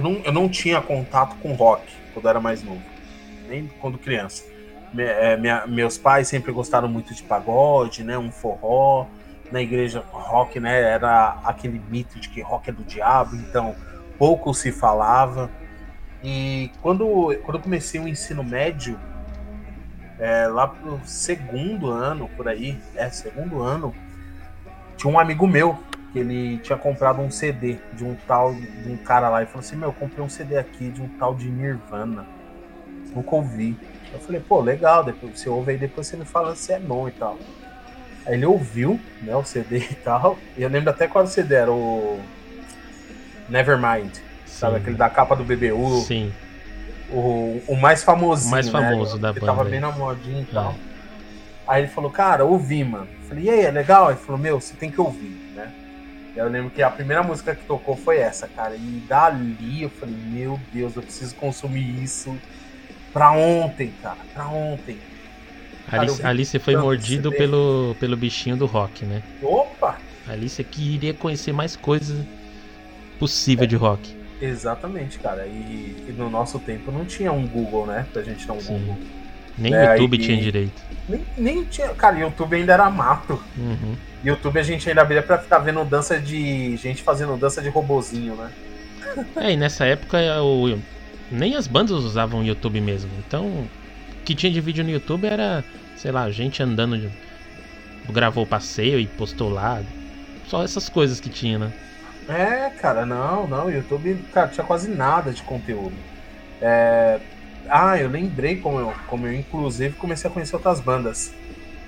Eu, 0.00 0.02
não, 0.02 0.12
eu 0.24 0.32
não 0.32 0.48
tinha 0.48 0.80
contato 0.80 1.36
com 1.36 1.52
rock 1.52 1.84
quando 2.14 2.28
era 2.28 2.40
mais 2.40 2.62
novo, 2.62 2.82
nem 3.48 3.70
quando 3.80 3.98
criança. 3.98 4.44
Me, 4.92 5.04
é, 5.04 5.36
minha, 5.36 5.66
meus 5.66 5.98
pais 5.98 6.26
sempre 6.26 6.50
gostaram 6.50 6.88
muito 6.88 7.14
de 7.14 7.22
pagode, 7.22 8.02
né, 8.02 8.18
um 8.18 8.32
forró. 8.32 9.06
Na 9.52 9.60
igreja, 9.60 10.04
rock 10.12 10.60
né, 10.60 10.80
era 10.80 11.40
aquele 11.44 11.80
mito 11.90 12.20
de 12.20 12.28
que 12.28 12.40
rock 12.40 12.70
é 12.70 12.72
do 12.72 12.84
diabo, 12.84 13.34
então 13.36 13.74
pouco 14.16 14.54
se 14.54 14.70
falava. 14.70 15.50
E 16.22 16.70
quando, 16.80 17.36
quando 17.42 17.56
eu 17.56 17.60
comecei 17.60 18.00
o 18.00 18.06
ensino 18.06 18.44
médio, 18.44 18.98
é, 20.20 20.46
lá 20.46 20.68
pro 20.68 21.00
segundo 21.04 21.90
ano, 21.90 22.28
por 22.36 22.46
aí, 22.46 22.78
é, 22.94 23.10
segundo 23.10 23.60
ano, 23.60 23.92
tinha 24.96 25.12
um 25.12 25.18
amigo 25.18 25.48
meu 25.48 25.76
que 26.12 26.18
ele 26.18 26.58
tinha 26.58 26.76
comprado 26.76 27.20
um 27.20 27.30
CD 27.30 27.78
de 27.92 28.04
um 28.04 28.16
tal 28.26 28.54
de 28.54 28.88
um 28.90 28.96
cara 28.96 29.28
lá 29.28 29.42
e 29.42 29.46
falou 29.46 29.60
assim: 29.60 29.76
Meu, 29.76 29.88
eu 29.88 29.92
comprei 29.92 30.24
um 30.24 30.28
CD 30.28 30.56
aqui 30.56 30.90
de 30.90 31.00
um 31.00 31.08
tal 31.08 31.34
de 31.34 31.48
Nirvana. 31.48 32.26
Nunca 33.14 33.34
ouvi. 33.36 33.76
Eu 34.12 34.18
falei, 34.18 34.40
pô, 34.40 34.60
legal, 34.60 35.04
depois 35.04 35.38
você 35.38 35.48
ouve 35.48 35.72
aí, 35.72 35.78
depois 35.78 36.06
você 36.06 36.16
me 36.16 36.24
fala 36.24 36.54
se 36.56 36.72
é 36.72 36.78
bom 36.78 37.08
e 37.08 37.12
tal. 37.12 37.38
Aí 38.26 38.34
ele 38.34 38.44
ouviu, 38.44 39.00
né, 39.22 39.34
o 39.34 39.44
CD 39.44 39.78
e 39.78 39.94
tal. 39.94 40.36
E 40.56 40.62
eu 40.62 40.68
lembro 40.68 40.90
até 40.90 41.06
qual 41.06 41.26
CD 41.26 41.54
era 41.54 41.72
o 41.72 42.20
Nevermind. 43.48 44.12
Sim. 44.14 44.22
Sabe, 44.46 44.76
aquele 44.76 44.96
da 44.96 45.08
capa 45.08 45.36
do 45.36 45.44
BBU. 45.44 46.00
Sim. 46.02 46.32
O, 47.10 47.60
o 47.66 47.76
mais 47.76 48.02
famosinho. 48.02 48.48
O 48.48 48.50
mais 48.52 48.68
famoso 48.68 49.16
né? 49.16 49.22
da 49.22 49.32
banda. 49.32 49.46
tava 49.46 49.64
bem 49.64 49.80
na 49.80 49.90
modinha 49.90 50.42
e 50.42 50.46
tal. 50.46 50.72
É. 50.72 50.90
Aí 51.66 51.82
ele 51.82 51.90
falou, 51.90 52.10
cara, 52.10 52.44
ouvi, 52.44 52.82
mano. 52.82 53.08
Eu 53.22 53.28
falei, 53.28 53.44
e 53.44 53.50
aí, 53.50 53.60
é 53.60 53.70
legal? 53.70 54.10
Ele 54.10 54.18
falou, 54.18 54.40
meu, 54.40 54.60
você 54.60 54.74
tem 54.74 54.90
que 54.90 55.00
ouvir, 55.00 55.49
né? 55.49 55.49
Eu 56.40 56.48
lembro 56.48 56.70
que 56.70 56.82
a 56.82 56.90
primeira 56.90 57.22
música 57.22 57.54
que 57.54 57.64
tocou 57.66 57.94
foi 57.94 58.16
essa, 58.16 58.48
cara. 58.48 58.74
E 58.74 59.02
dali 59.06 59.82
eu 59.82 59.90
falei, 59.90 60.14
meu 60.14 60.58
Deus, 60.72 60.96
eu 60.96 61.02
preciso 61.02 61.34
consumir 61.34 62.02
isso 62.02 62.34
pra 63.12 63.30
ontem, 63.32 63.92
cara. 64.02 64.16
Pra 64.32 64.48
ontem. 64.48 64.98
Cara, 65.90 66.04
ali, 66.04 66.12
ali 66.22 66.44
você 66.46 66.58
foi 66.58 66.76
mordido 66.76 67.30
pelo, 67.30 67.94
pelo 68.00 68.16
bichinho 68.16 68.56
do 68.56 68.64
rock, 68.64 69.04
né? 69.04 69.22
Opa! 69.42 69.98
Ali 70.26 70.48
você 70.48 70.64
queria 70.64 71.12
conhecer 71.12 71.52
mais 71.52 71.76
coisas 71.76 72.24
possível 73.18 73.64
é, 73.64 73.66
de 73.66 73.76
rock. 73.76 74.16
Exatamente, 74.40 75.18
cara. 75.18 75.46
E, 75.46 76.06
e, 76.08 76.14
no 76.16 76.30
nosso 76.30 76.58
tempo 76.58 76.90
não 76.90 77.04
tinha 77.04 77.32
um 77.32 77.46
Google, 77.46 77.86
né? 77.86 78.06
Pra 78.10 78.22
gente 78.22 78.46
ter 78.46 78.52
um 78.52 78.60
Sim. 78.60 78.78
Google. 78.78 78.98
Nem 79.58 79.74
é, 79.74 79.92
YouTube 79.92 80.16
e, 80.16 80.18
tinha 80.18 80.40
direito. 80.40 80.80
Nem, 81.06 81.26
nem 81.36 81.64
tinha. 81.64 81.88
Cara, 81.90 82.18
YouTube 82.18 82.56
ainda 82.56 82.72
era 82.72 82.88
mato. 82.88 83.42
Uhum. 83.58 83.94
YouTube 84.24 84.58
a 84.58 84.62
gente 84.62 84.88
ainda 84.88 85.02
abria 85.02 85.22
pra 85.22 85.38
ficar 85.38 85.58
vendo 85.58 85.84
dança 85.84 86.18
de. 86.18 86.76
gente 86.76 87.02
fazendo 87.02 87.36
dança 87.36 87.62
de 87.62 87.68
robozinho, 87.68 88.34
né? 88.34 88.50
É, 89.36 89.52
e 89.52 89.56
nessa 89.56 89.84
época 89.86 90.18
o, 90.42 90.78
nem 91.30 91.56
as 91.56 91.66
bandas 91.66 91.92
usavam 92.04 92.44
YouTube 92.44 92.80
mesmo. 92.80 93.10
Então, 93.26 93.46
o 93.46 93.70
que 94.24 94.34
tinha 94.34 94.52
de 94.52 94.60
vídeo 94.60 94.84
no 94.84 94.90
YouTube 94.90 95.26
era, 95.26 95.64
sei 95.96 96.12
lá, 96.12 96.30
gente 96.30 96.62
andando. 96.62 96.98
De, 96.98 97.10
gravou 98.10 98.46
passeio 98.46 98.98
e 98.98 99.06
postou 99.06 99.48
lá. 99.48 99.82
Só 100.46 100.64
essas 100.64 100.88
coisas 100.88 101.20
que 101.20 101.28
tinha, 101.28 101.58
né? 101.58 101.72
É, 102.28 102.70
cara, 102.70 103.06
não, 103.06 103.46
não. 103.46 103.66
O 103.66 103.70
YouTube, 103.70 104.16
cara, 104.32 104.48
tinha 104.48 104.66
quase 104.66 104.88
nada 104.88 105.32
de 105.32 105.42
conteúdo. 105.42 105.94
É, 106.60 107.20
ah, 107.68 107.96
eu 107.98 108.08
lembrei 108.08 108.56
como 108.56 108.78
eu, 108.78 108.92
como 109.06 109.26
eu 109.26 109.32
inclusive 109.32 109.94
comecei 109.94 110.28
a 110.28 110.32
conhecer 110.32 110.56
outras 110.56 110.80
bandas. 110.80 111.32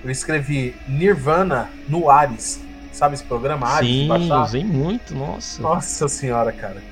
Eu 0.04 0.10
escrevi 0.10 0.74
Nirvana 0.88 1.70
no 1.88 2.10
Ares. 2.10 2.60
Sabe 2.92 3.14
esse 3.14 3.24
programa 3.24 3.68
Ares? 3.68 3.88
Sim, 3.88 4.32
usei 4.32 4.64
muito, 4.64 5.14
nossa. 5.14 5.62
Nossa 5.62 6.08
senhora, 6.08 6.52
cara. 6.52 6.82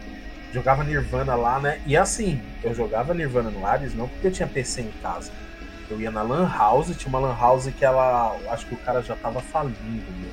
Jogava 0.52 0.82
Nirvana 0.82 1.34
lá, 1.34 1.60
né? 1.60 1.80
E 1.86 1.96
assim, 1.96 2.40
eu 2.62 2.74
jogava 2.74 3.14
Nirvana 3.14 3.50
no 3.50 3.66
Ares 3.66 3.94
não 3.94 4.08
porque 4.08 4.28
eu 4.28 4.32
tinha 4.32 4.48
PC 4.48 4.82
em 4.82 4.92
casa. 5.02 5.30
Eu 5.88 6.00
ia 6.00 6.10
na 6.10 6.22
Lan 6.22 6.48
House, 6.48 6.96
tinha 6.96 7.08
uma 7.08 7.18
Lan 7.18 7.36
House 7.36 7.68
que 7.76 7.84
ela. 7.84 8.36
Acho 8.50 8.66
que 8.66 8.74
o 8.74 8.78
cara 8.78 9.02
já 9.02 9.16
tava 9.16 9.40
falindo, 9.40 10.06
meu. 10.18 10.30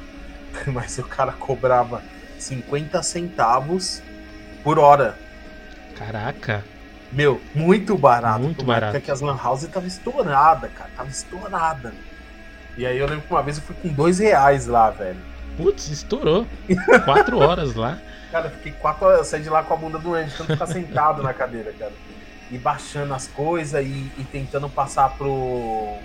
Mas 0.74 0.98
o 0.98 1.04
cara 1.04 1.32
cobrava 1.32 2.02
50 2.38 3.02
centavos 3.04 4.02
por 4.64 4.78
hora. 4.78 5.18
Caraca. 5.96 6.64
Meu, 7.12 7.42
muito 7.56 7.98
barato. 7.98 8.40
Muito 8.40 8.66
barato. 8.66 9.00
que 9.02 9.10
as 9.10 9.22
lan 9.22 9.38
houses 9.44 9.70
tava 9.70 9.88
estourada, 9.88 10.68
cara. 10.70 10.90
Tava 10.96 11.10
estourada. 11.10 11.94
E 12.78 12.86
aí 12.86 12.98
eu 12.98 13.08
lembro 13.08 13.26
que 13.26 13.34
uma 13.34 13.42
vez 13.42 13.58
eu 13.58 13.64
fui 13.64 13.76
com 13.76 13.90
dois 13.90 14.20
reais 14.20 14.68
lá, 14.68 14.92
velho. 14.92 15.20
Putz, 15.58 15.90
estourou. 15.90 16.46
quatro 17.06 17.40
horas 17.40 17.74
lá. 17.76 18.00
Cara, 18.32 18.48
eu 18.48 18.52
fiquei 18.52 18.72
quatro 18.74 19.06
horas, 19.06 19.20
eu 19.20 19.26
saí 19.26 19.42
de 19.42 19.50
lá 19.50 19.64
com 19.64 19.74
a 19.74 19.78
bunda 19.78 19.98
doente, 19.98 20.36
tanto 20.38 20.52
ficar 20.52 20.68
sentado 20.68 21.24
na 21.24 21.34
cadeira, 21.34 21.72
cara. 21.72 21.94
E 22.52 22.58
baixando 22.58 23.14
as 23.14 23.26
coisas 23.28 23.84
e, 23.84 24.12
e, 24.18 24.28
tentando 24.30 24.70
passar 24.70 25.10
pro. 25.18 25.98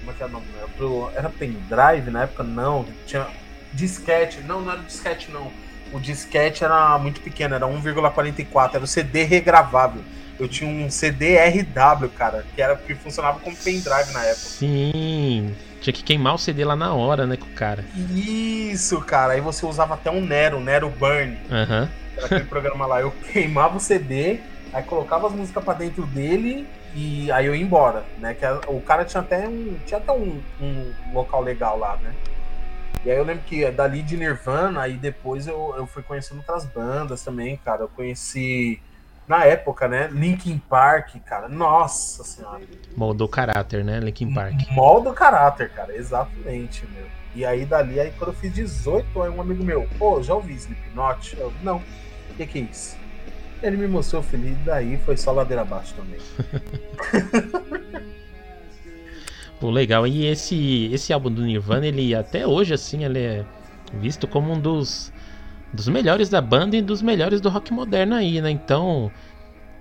Como 0.00 0.10
é 0.10 0.12
que 0.12 0.22
é 0.22 0.26
o 0.26 0.28
nome? 0.28 0.46
Pro, 0.76 1.10
era 1.14 1.30
pendrive 1.30 2.10
na 2.10 2.24
época? 2.24 2.42
Não. 2.42 2.84
Tinha 3.06 3.26
disquete. 3.72 4.40
Não, 4.40 4.60
não 4.60 4.72
era 4.72 4.82
disquete, 4.82 5.30
não 5.30 5.50
o 5.92 6.00
disquete 6.00 6.64
era 6.64 6.98
muito 6.98 7.20
pequeno, 7.20 7.54
era 7.54 7.66
1,44, 7.66 8.74
era 8.74 8.84
o 8.84 8.86
CD 8.86 9.24
regravável. 9.24 10.02
Eu 10.38 10.46
tinha 10.48 10.70
um 10.70 10.88
CD 10.88 11.36
RW, 11.36 12.08
cara, 12.10 12.44
que 12.54 12.62
era 12.62 12.76
que 12.76 12.94
funcionava 12.94 13.40
como 13.40 13.56
pendrive 13.56 14.12
na 14.12 14.22
época. 14.22 14.36
Sim. 14.36 15.54
Tinha 15.80 15.92
que 15.92 16.02
queimar 16.02 16.34
o 16.34 16.38
CD 16.38 16.64
lá 16.64 16.76
na 16.76 16.94
hora, 16.94 17.26
né, 17.26 17.36
com 17.36 17.46
o 17.46 17.54
cara. 17.54 17.84
Isso, 18.14 19.00
cara. 19.00 19.32
Aí 19.32 19.40
você 19.40 19.66
usava 19.66 19.94
até 19.94 20.10
um 20.10 20.20
Nero, 20.20 20.60
Nero 20.60 20.88
Burn. 20.90 21.36
Aham. 21.50 21.82
Uhum. 21.82 22.24
Aquele 22.24 22.44
programa 22.44 22.86
lá. 22.86 23.00
Eu 23.00 23.12
queimava 23.32 23.76
o 23.76 23.80
CD, 23.80 24.40
aí 24.72 24.82
colocava 24.82 25.28
as 25.28 25.32
músicas 25.32 25.62
pra 25.62 25.74
dentro 25.74 26.04
dele 26.06 26.66
e 26.94 27.30
aí 27.30 27.46
eu 27.46 27.54
ia 27.54 27.62
embora, 27.62 28.04
né? 28.18 28.34
Que 28.34 28.44
o 28.68 28.80
cara 28.80 29.04
tinha 29.04 29.20
até 29.20 29.46
um, 29.46 29.76
tinha 29.86 29.98
até 29.98 30.12
um, 30.12 30.40
um 30.60 30.92
local 31.12 31.42
legal 31.42 31.78
lá, 31.78 31.96
né? 32.02 32.12
E 33.04 33.10
aí 33.10 33.16
eu 33.16 33.24
lembro 33.24 33.44
que 33.44 33.70
dali 33.70 34.02
de 34.02 34.16
Nirvana, 34.16 34.82
aí 34.82 34.94
depois 34.94 35.46
eu, 35.46 35.74
eu 35.76 35.86
fui 35.86 36.02
conhecendo 36.02 36.38
outras 36.38 36.64
bandas 36.64 37.22
também, 37.22 37.56
cara. 37.56 37.82
Eu 37.82 37.88
conheci 37.88 38.80
na 39.26 39.44
época, 39.44 39.86
né? 39.86 40.08
Linkin 40.10 40.58
Park, 40.58 41.16
cara. 41.24 41.48
Nossa 41.48 42.24
senhora. 42.24 42.62
Moldou 42.96 43.28
caráter, 43.28 43.84
né? 43.84 44.00
Linkin 44.00 44.32
Park. 44.32 44.70
Molda 44.70 45.10
o 45.10 45.14
caráter, 45.14 45.70
cara. 45.70 45.94
Exatamente, 45.94 46.86
meu. 46.86 47.06
E 47.34 47.44
aí 47.44 47.64
dali, 47.64 48.00
aí 48.00 48.12
quando 48.18 48.30
eu 48.30 48.36
fiz 48.36 48.52
18, 48.52 49.22
aí 49.22 49.30
um 49.30 49.40
amigo 49.40 49.62
meu, 49.62 49.86
pô, 49.98 50.22
já 50.22 50.34
ouvi 50.34 50.54
Slipknot? 50.54 51.36
Eu, 51.38 51.52
não. 51.62 51.76
O 52.30 52.34
que, 52.36 52.46
que 52.46 52.58
é 52.58 52.62
isso? 52.62 52.96
Ele 53.62 53.76
me 53.76 53.86
mostrou 53.86 54.22
feliz, 54.22 54.56
daí 54.64 54.96
foi 54.98 55.16
só 55.16 55.32
ladeira 55.32 55.62
abaixo 55.62 55.94
também. 55.94 56.18
Pô, 59.60 59.70
legal. 59.70 60.06
E 60.06 60.26
esse, 60.26 60.88
esse 60.92 61.12
álbum 61.12 61.30
do 61.30 61.42
Nirvana, 61.42 61.86
ele 61.86 62.14
até 62.14 62.46
hoje, 62.46 62.74
assim, 62.74 63.04
ele 63.04 63.18
é 63.18 63.44
visto 63.92 64.26
como 64.26 64.52
um 64.52 64.60
dos 64.60 65.12
dos 65.72 65.88
melhores 65.88 66.28
da 66.28 66.40
banda 66.40 66.76
e 66.76 66.82
dos 66.82 67.02
melhores 67.02 67.40
do 67.40 67.48
rock 67.48 67.72
moderno 67.72 68.14
aí, 68.14 68.40
né? 68.40 68.50
Então, 68.50 69.10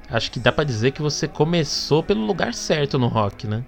acho 0.10 0.32
que 0.32 0.40
dá 0.40 0.52
para 0.52 0.64
dizer 0.64 0.92
que 0.92 1.02
você 1.02 1.28
começou 1.28 2.04
pelo 2.04 2.26
lugar 2.26 2.54
certo 2.54 3.00
no 3.00 3.08
rock, 3.08 3.48
né? 3.48 3.64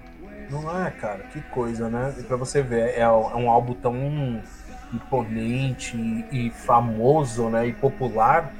Não 0.49 0.85
é, 0.85 0.89
cara, 0.91 1.23
que 1.31 1.41
coisa, 1.41 1.89
né? 1.89 2.13
E 2.19 2.23
pra 2.23 2.35
você 2.35 2.61
ver, 2.61 2.89
é, 2.89 3.01
é 3.01 3.09
um 3.09 3.49
álbum 3.49 3.73
tão 3.73 4.41
imponente 4.91 5.95
e, 5.95 6.47
e, 6.47 6.49
famoso, 6.49 7.49
né? 7.49 7.67
E 7.67 7.73
popular, 7.73 8.51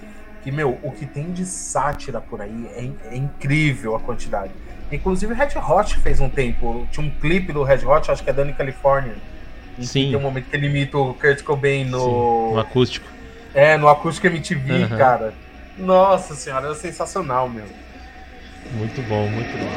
que, 0.43 0.51
meu, 0.51 0.77
o 0.83 0.91
que 0.91 1.05
tem 1.05 1.31
de 1.31 1.45
sátira 1.45 2.21
por 2.21 2.41
aí 2.41 2.67
é, 2.75 3.13
é 3.13 3.17
incrível 3.17 3.95
a 3.95 3.99
quantidade. 3.99 4.53
Inclusive, 4.91 5.33
Red 5.33 5.49
Hot 5.57 5.97
fez 5.99 6.19
um 6.19 6.29
tempo, 6.29 6.87
tinha 6.91 7.05
um 7.05 7.09
clipe 7.09 7.53
do 7.53 7.63
Red 7.63 7.85
Hot, 7.85 8.09
acho 8.09 8.23
que 8.23 8.29
é 8.29 8.33
Dani 8.33 8.53
California. 8.53 9.15
Sim. 9.79 10.09
Tem 10.09 10.15
um 10.15 10.21
momento 10.21 10.49
que 10.49 10.55
ele 10.55 10.67
imita 10.67 10.97
o 10.97 11.13
Kurt 11.13 11.43
Cobain 11.43 11.85
no. 11.85 11.99
Sim, 11.99 12.53
no 12.53 12.59
acústico. 12.59 13.07
É, 13.53 13.77
no 13.77 13.87
Acústico 13.87 14.27
MTV, 14.27 14.73
uhum. 14.73 14.89
cara. 14.97 15.33
Nossa 15.77 16.35
senhora, 16.35 16.67
era 16.67 16.75
sensacional, 16.75 17.49
meu. 17.49 17.65
Muito 18.73 19.01
bom, 19.03 19.27
muito 19.27 19.57
bom. 19.57 19.69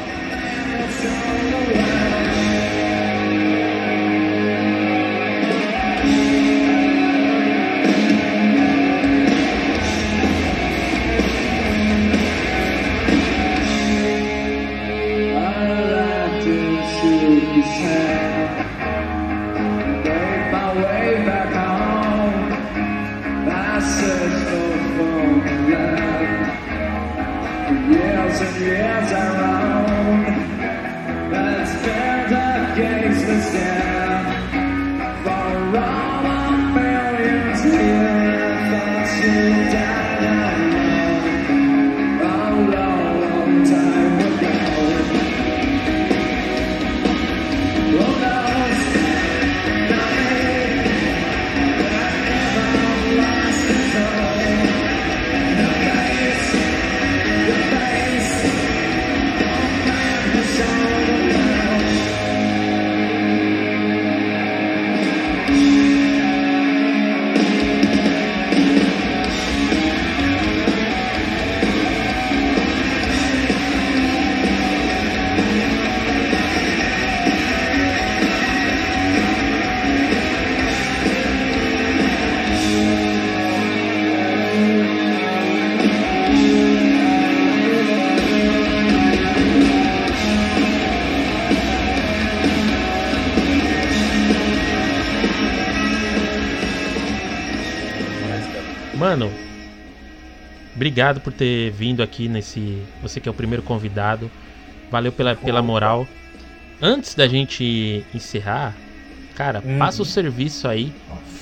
Obrigado 100.93 101.19
por 101.21 101.33
ter 101.33 101.71
vindo 101.71 102.03
aqui 102.03 102.29
nesse. 102.29 102.83
Você 103.01 103.19
que 103.19 103.27
é 103.27 103.31
o 103.31 103.33
primeiro 103.33 103.63
convidado. 103.63 104.29
Valeu 104.91 105.11
pela, 105.11 105.35
pela 105.35 105.59
moral. 105.59 106.07
Antes 106.79 107.15
da 107.15 107.27
gente 107.27 108.05
encerrar, 108.13 108.75
cara, 109.33 109.63
hum. 109.65 109.79
passa 109.79 110.03
o 110.03 110.05
serviço 110.05 110.67
aí. 110.67 110.93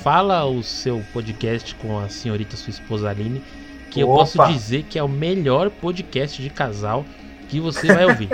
Fala 0.02 0.46
o 0.46 0.64
seu 0.64 1.04
podcast 1.12 1.76
com 1.76 2.00
a 2.00 2.08
senhorita 2.08 2.56
sua 2.56 2.70
esposa 2.70 3.10
Aline. 3.10 3.44
Que 3.90 4.02
Opa. 4.06 4.14
eu 4.14 4.16
posso 4.16 4.54
dizer 4.54 4.84
que 4.84 4.98
é 4.98 5.04
o 5.04 5.10
melhor 5.10 5.70
podcast 5.70 6.42
de 6.42 6.50
casal 6.50 7.06
que 7.50 7.60
você 7.60 7.94
vai 7.94 8.06
ouvir. 8.06 8.30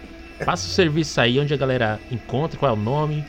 passa 0.42 0.66
o 0.66 0.70
serviço 0.70 1.20
aí 1.20 1.38
onde 1.38 1.52
a 1.52 1.56
galera 1.58 2.00
encontra, 2.10 2.58
qual 2.58 2.70
é 2.70 2.74
o 2.74 2.80
nome, 2.80 3.22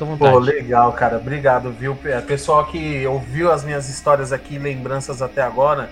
Fica 0.00 0.04
à 0.04 0.08
vontade. 0.08 0.32
Pô, 0.32 0.38
legal, 0.38 0.92
cara. 0.92 1.16
Obrigado, 1.16 1.70
viu? 1.72 1.96
É, 2.04 2.20
pessoal 2.20 2.66
que 2.66 3.06
ouviu 3.06 3.50
as 3.50 3.64
minhas 3.64 3.88
histórias 3.88 4.32
aqui, 4.32 4.58
lembranças 4.58 5.20
até 5.20 5.42
agora, 5.42 5.90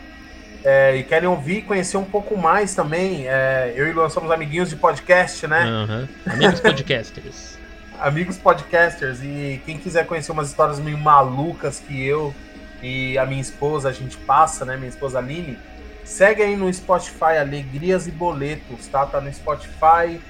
é, 0.64 0.96
e 0.96 1.02
querem 1.02 1.28
ouvir 1.28 1.58
e 1.58 1.62
conhecer 1.62 1.96
um 1.96 2.04
pouco 2.04 2.36
mais 2.36 2.74
também. 2.74 3.28
É, 3.28 3.72
eu 3.76 3.88
e 3.88 3.92
Luan 3.92 4.08
somos 4.08 4.30
amiguinhos 4.30 4.68
de 4.68 4.76
podcast, 4.76 5.46
né? 5.46 5.64
Uhum. 5.64 6.08
Amigos 6.32 6.60
podcasters. 6.60 7.58
amigos 8.00 8.36
podcasters. 8.36 9.20
E 9.22 9.62
quem 9.64 9.78
quiser 9.78 10.06
conhecer 10.06 10.32
umas 10.32 10.48
histórias 10.48 10.78
meio 10.78 10.98
malucas 10.98 11.80
que 11.80 12.04
eu 12.04 12.34
e 12.82 13.18
a 13.18 13.26
minha 13.26 13.40
esposa, 13.40 13.88
a 13.88 13.92
gente 13.92 14.16
passa, 14.18 14.64
né? 14.64 14.76
Minha 14.76 14.88
esposa 14.88 15.18
Aline. 15.18 15.58
Segue 16.04 16.42
aí 16.42 16.56
no 16.56 16.72
Spotify 16.72 17.36
Alegrias 17.38 18.06
e 18.06 18.10
Boletos, 18.10 18.86
tá? 18.86 19.04
Tá 19.04 19.20
no 19.20 19.32
Spotify, 19.32 20.20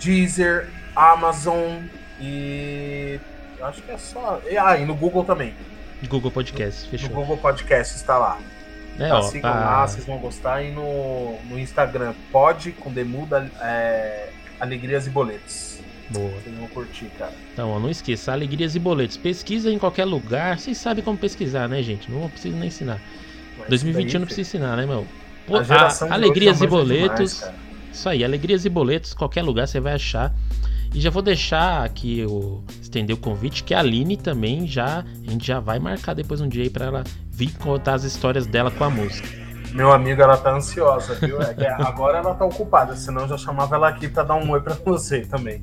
Deezer, 0.00 0.68
Amazon, 0.96 1.82
e 2.20 3.20
acho 3.60 3.82
que 3.82 3.90
é 3.90 3.98
só. 3.98 4.40
Ah, 4.58 4.76
e 4.78 4.84
no 4.84 4.94
Google 4.94 5.24
também. 5.24 5.54
Google 6.08 6.30
Podcast, 6.30 6.88
fechou. 6.88 7.10
No 7.10 7.14
Google 7.14 7.36
Podcast 7.36 7.96
está 7.96 8.16
lá. 8.16 8.38
É, 8.98 9.08
tá, 9.08 9.18
ó, 9.18 9.22
sigam 9.22 9.52
tá... 9.52 9.58
lá, 9.58 9.86
vocês 9.86 10.04
vão 10.04 10.18
gostar. 10.18 10.62
E 10.62 10.70
no, 10.70 11.38
no 11.48 11.58
Instagram, 11.58 12.14
pode 12.32 12.72
com 12.72 12.92
demuda 12.92 13.50
é, 13.60 14.30
alegrias 14.58 15.06
e 15.06 15.10
boletos. 15.10 15.78
Boa. 16.10 16.30
Vocês 16.30 16.56
vão 16.56 16.68
curtir, 16.68 17.06
cara. 17.18 17.32
Então, 17.52 17.70
ó, 17.70 17.78
não 17.78 17.90
esqueça, 17.90 18.32
alegrias 18.32 18.74
e 18.74 18.78
boletos. 18.78 19.16
Pesquisa 19.16 19.70
em 19.70 19.78
qualquer 19.78 20.04
lugar. 20.04 20.58
Vocês 20.58 20.78
sabem 20.78 21.04
como 21.04 21.18
pesquisar, 21.18 21.68
né, 21.68 21.82
gente? 21.82 22.10
Não 22.10 22.28
preciso 22.28 22.56
nem 22.56 22.68
ensinar. 22.68 23.00
Mas 23.58 23.68
2021 23.68 24.20
não 24.20 24.26
precisa 24.26 24.48
ensinar, 24.48 24.76
né, 24.76 24.86
meu? 24.86 25.06
Pô, 25.46 25.56
a 25.56 25.62
a, 25.62 26.14
alegrias 26.14 26.60
e 26.60 26.66
boletos. 26.66 27.40
Demais, 27.40 27.68
isso 27.92 28.08
aí, 28.08 28.24
alegrias 28.24 28.64
e 28.64 28.68
boletos, 28.68 29.14
qualquer 29.14 29.42
lugar 29.42 29.66
você 29.66 29.80
vai 29.80 29.94
achar. 29.94 30.32
E 30.94 31.00
já 31.00 31.10
vou 31.10 31.22
deixar 31.22 31.84
aqui 31.84 32.24
o 32.28 32.62
estender 32.80 33.14
o 33.14 33.18
convite 33.18 33.62
que 33.62 33.74
a 33.74 33.80
Aline 33.80 34.16
também 34.16 34.66
já 34.66 35.00
a 35.00 35.30
gente 35.30 35.46
já 35.46 35.60
vai 35.60 35.78
marcar 35.78 36.14
depois 36.14 36.40
um 36.40 36.48
dia 36.48 36.62
aí 36.62 36.70
para 36.70 36.86
ela 36.86 37.04
vir 37.30 37.52
contar 37.58 37.94
as 37.94 38.04
histórias 38.04 38.46
dela 38.46 38.70
com 38.70 38.84
a 38.84 38.90
música. 38.90 39.28
Meu 39.72 39.92
amigo, 39.92 40.22
ela 40.22 40.36
tá 40.36 40.54
ansiosa, 40.54 41.14
viu? 41.14 41.40
É 41.42 41.72
agora 41.82 42.18
ela 42.18 42.34
tá 42.34 42.44
ocupada, 42.44 42.96
senão 42.96 43.22
eu 43.22 43.28
já 43.28 43.38
chamava 43.38 43.76
ela 43.76 43.88
aqui 43.88 44.08
para 44.08 44.22
dar 44.22 44.34
um 44.34 44.50
oi 44.50 44.60
para 44.60 44.74
você 44.74 45.20
também. 45.20 45.62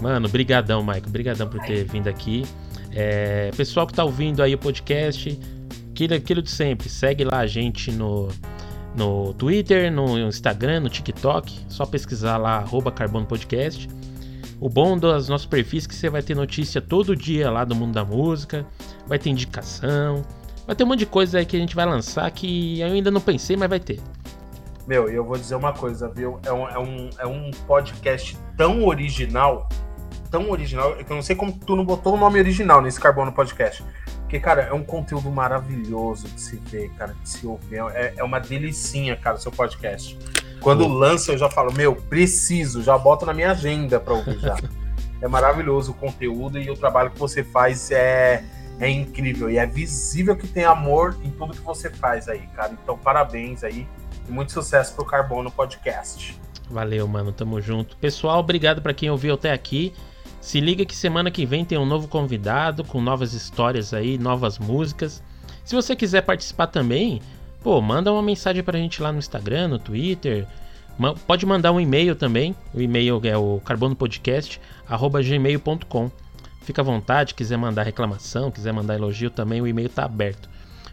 Mano, 0.00 0.28
brigadão, 0.28 0.82
Maico. 0.82 1.08
Brigadão 1.08 1.48
por 1.48 1.60
ter 1.60 1.84
vindo 1.84 2.08
aqui. 2.08 2.44
É, 2.92 3.50
pessoal 3.56 3.86
que 3.86 3.92
tá 3.92 4.04
ouvindo 4.04 4.42
aí 4.42 4.54
o 4.54 4.58
podcast, 4.58 5.38
aquilo, 5.90 6.14
aquilo 6.14 6.42
de 6.42 6.50
sempre, 6.50 6.88
segue 6.88 7.24
lá 7.24 7.38
a 7.38 7.46
gente 7.46 7.92
no, 7.92 8.28
no 8.96 9.32
Twitter, 9.34 9.90
no 9.90 10.18
Instagram, 10.18 10.80
no 10.80 10.88
TikTok. 10.88 11.66
Só 11.68 11.86
pesquisar 11.86 12.36
lá, 12.36 12.56
arroba 12.56 12.90
Carbono 12.90 13.26
Podcast. 13.26 13.88
O 14.58 14.68
bom 14.70 14.96
dos 14.96 15.28
nossos 15.28 15.46
perfis 15.46 15.84
é 15.84 15.88
que 15.88 15.94
você 15.94 16.08
vai 16.08 16.22
ter 16.22 16.34
notícia 16.34 16.80
todo 16.80 17.14
dia 17.14 17.50
lá 17.50 17.64
do 17.64 17.74
mundo 17.74 17.92
da 17.92 18.04
música, 18.04 18.66
vai 19.06 19.18
ter 19.18 19.28
indicação, 19.28 20.22
vai 20.66 20.74
ter 20.74 20.84
um 20.84 20.86
monte 20.86 21.00
de 21.00 21.06
coisa 21.06 21.38
aí 21.38 21.46
que 21.46 21.56
a 21.56 21.60
gente 21.60 21.76
vai 21.76 21.84
lançar 21.84 22.30
que 22.30 22.80
eu 22.80 22.86
ainda 22.86 23.10
não 23.10 23.20
pensei, 23.20 23.56
mas 23.56 23.68
vai 23.68 23.80
ter. 23.80 24.00
Meu, 24.86 25.08
eu 25.08 25.24
vou 25.24 25.36
dizer 25.36 25.56
uma 25.56 25.72
coisa, 25.72 26.08
viu? 26.08 26.38
É 26.44 26.52
um, 26.52 26.68
é 26.68 26.78
um, 26.78 27.10
é 27.18 27.26
um 27.26 27.50
podcast 27.66 28.38
tão 28.56 28.84
original, 28.86 29.68
tão 30.30 30.48
original, 30.48 30.94
que 30.94 31.10
eu 31.10 31.16
não 31.16 31.22
sei 31.22 31.36
como 31.36 31.52
tu 31.52 31.76
não 31.76 31.84
botou 31.84 32.14
o 32.14 32.16
nome 32.16 32.38
original 32.38 32.80
nesse 32.80 32.98
Carbono 32.98 33.32
Podcast. 33.32 33.84
Porque, 34.20 34.40
cara, 34.40 34.62
é 34.62 34.72
um 34.72 34.82
conteúdo 34.82 35.30
maravilhoso 35.30 36.28
de 36.28 36.40
se 36.40 36.56
ver, 36.56 36.90
cara, 36.94 37.14
de 37.20 37.28
se 37.28 37.46
ouvir. 37.46 37.80
É, 37.94 38.14
é 38.16 38.24
uma 38.24 38.38
delicinha, 38.38 39.16
cara, 39.16 39.36
o 39.36 39.40
seu 39.40 39.52
podcast. 39.52 40.16
Quando 40.66 40.88
lança, 40.88 41.30
eu 41.30 41.38
já 41.38 41.48
falo, 41.48 41.72
meu, 41.72 41.94
preciso, 41.94 42.82
já 42.82 42.98
boto 42.98 43.24
na 43.24 43.32
minha 43.32 43.52
agenda 43.52 44.00
para 44.00 44.14
ouvir 44.14 44.36
já. 44.40 44.56
é 45.22 45.28
maravilhoso 45.28 45.92
o 45.92 45.94
conteúdo 45.94 46.58
e 46.58 46.68
o 46.68 46.76
trabalho 46.76 47.12
que 47.12 47.20
você 47.20 47.44
faz 47.44 47.92
é, 47.92 48.44
é 48.80 48.90
incrível. 48.90 49.48
E 49.48 49.58
é 49.58 49.64
visível 49.64 50.34
que 50.34 50.48
tem 50.48 50.64
amor 50.64 51.16
em 51.22 51.30
tudo 51.30 51.52
que 51.54 51.62
você 51.62 51.88
faz 51.88 52.28
aí, 52.28 52.48
cara. 52.48 52.76
Então, 52.82 52.98
parabéns 52.98 53.62
aí 53.62 53.86
e 54.28 54.32
muito 54.32 54.50
sucesso 54.50 54.92
pro 54.96 55.04
Carbono 55.04 55.52
Podcast. 55.52 56.36
Valeu, 56.68 57.06
mano. 57.06 57.30
Tamo 57.30 57.60
junto. 57.60 57.96
Pessoal, 57.98 58.40
obrigado 58.40 58.82
para 58.82 58.92
quem 58.92 59.08
ouviu 59.08 59.34
até 59.34 59.52
aqui. 59.52 59.94
Se 60.40 60.58
liga 60.58 60.84
que 60.84 60.96
semana 60.96 61.30
que 61.30 61.46
vem 61.46 61.64
tem 61.64 61.78
um 61.78 61.86
novo 61.86 62.08
convidado 62.08 62.82
com 62.82 63.00
novas 63.00 63.34
histórias 63.34 63.94
aí, 63.94 64.18
novas 64.18 64.58
músicas. 64.58 65.22
Se 65.64 65.76
você 65.76 65.94
quiser 65.94 66.22
participar 66.22 66.66
também, 66.66 67.22
pô, 67.66 67.82
manda 67.82 68.12
uma 68.12 68.22
mensagem 68.22 68.62
pra 68.62 68.78
gente 68.78 69.02
lá 69.02 69.10
no 69.10 69.18
Instagram, 69.18 69.66
no 69.66 69.80
Twitter. 69.80 70.46
Pode 71.26 71.44
mandar 71.44 71.72
um 71.72 71.80
e-mail 71.80 72.14
também. 72.14 72.54
O 72.72 72.80
e-mail 72.80 73.20
é 73.24 73.36
o 73.36 73.60
carbonopodcast@gmail.com. 73.64 76.10
Fica 76.62 76.80
à 76.80 76.84
vontade, 76.84 77.34
quiser 77.34 77.56
mandar 77.56 77.82
reclamação, 77.82 78.52
quiser 78.52 78.72
mandar 78.72 78.94
elogio 78.94 79.30
também, 79.30 79.60
o 79.60 79.66
e-mail 79.66 79.88
tá 79.88 80.04
aberto. 80.04 80.48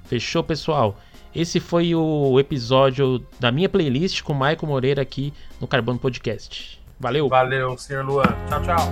Fechou, 0.06 0.44
pessoal? 0.44 0.98
Esse 1.36 1.60
foi 1.60 1.94
o 1.94 2.40
episódio 2.40 3.24
da 3.40 3.52
minha 3.52 3.70
playlist 3.70 4.24
com 4.24 4.34
o 4.34 4.36
Maicon 4.36 4.66
Moreira 4.66 5.04
aqui 5.04 5.32
no 5.62 5.68
Carbono 5.68 6.00
Podcast. 6.00 6.82
Valeu. 7.00 7.30
Valeu, 7.30 7.78
senhor 7.78 8.04
Luan. 8.04 8.36
Tchau, 8.50 8.64
tchau. 8.64 8.92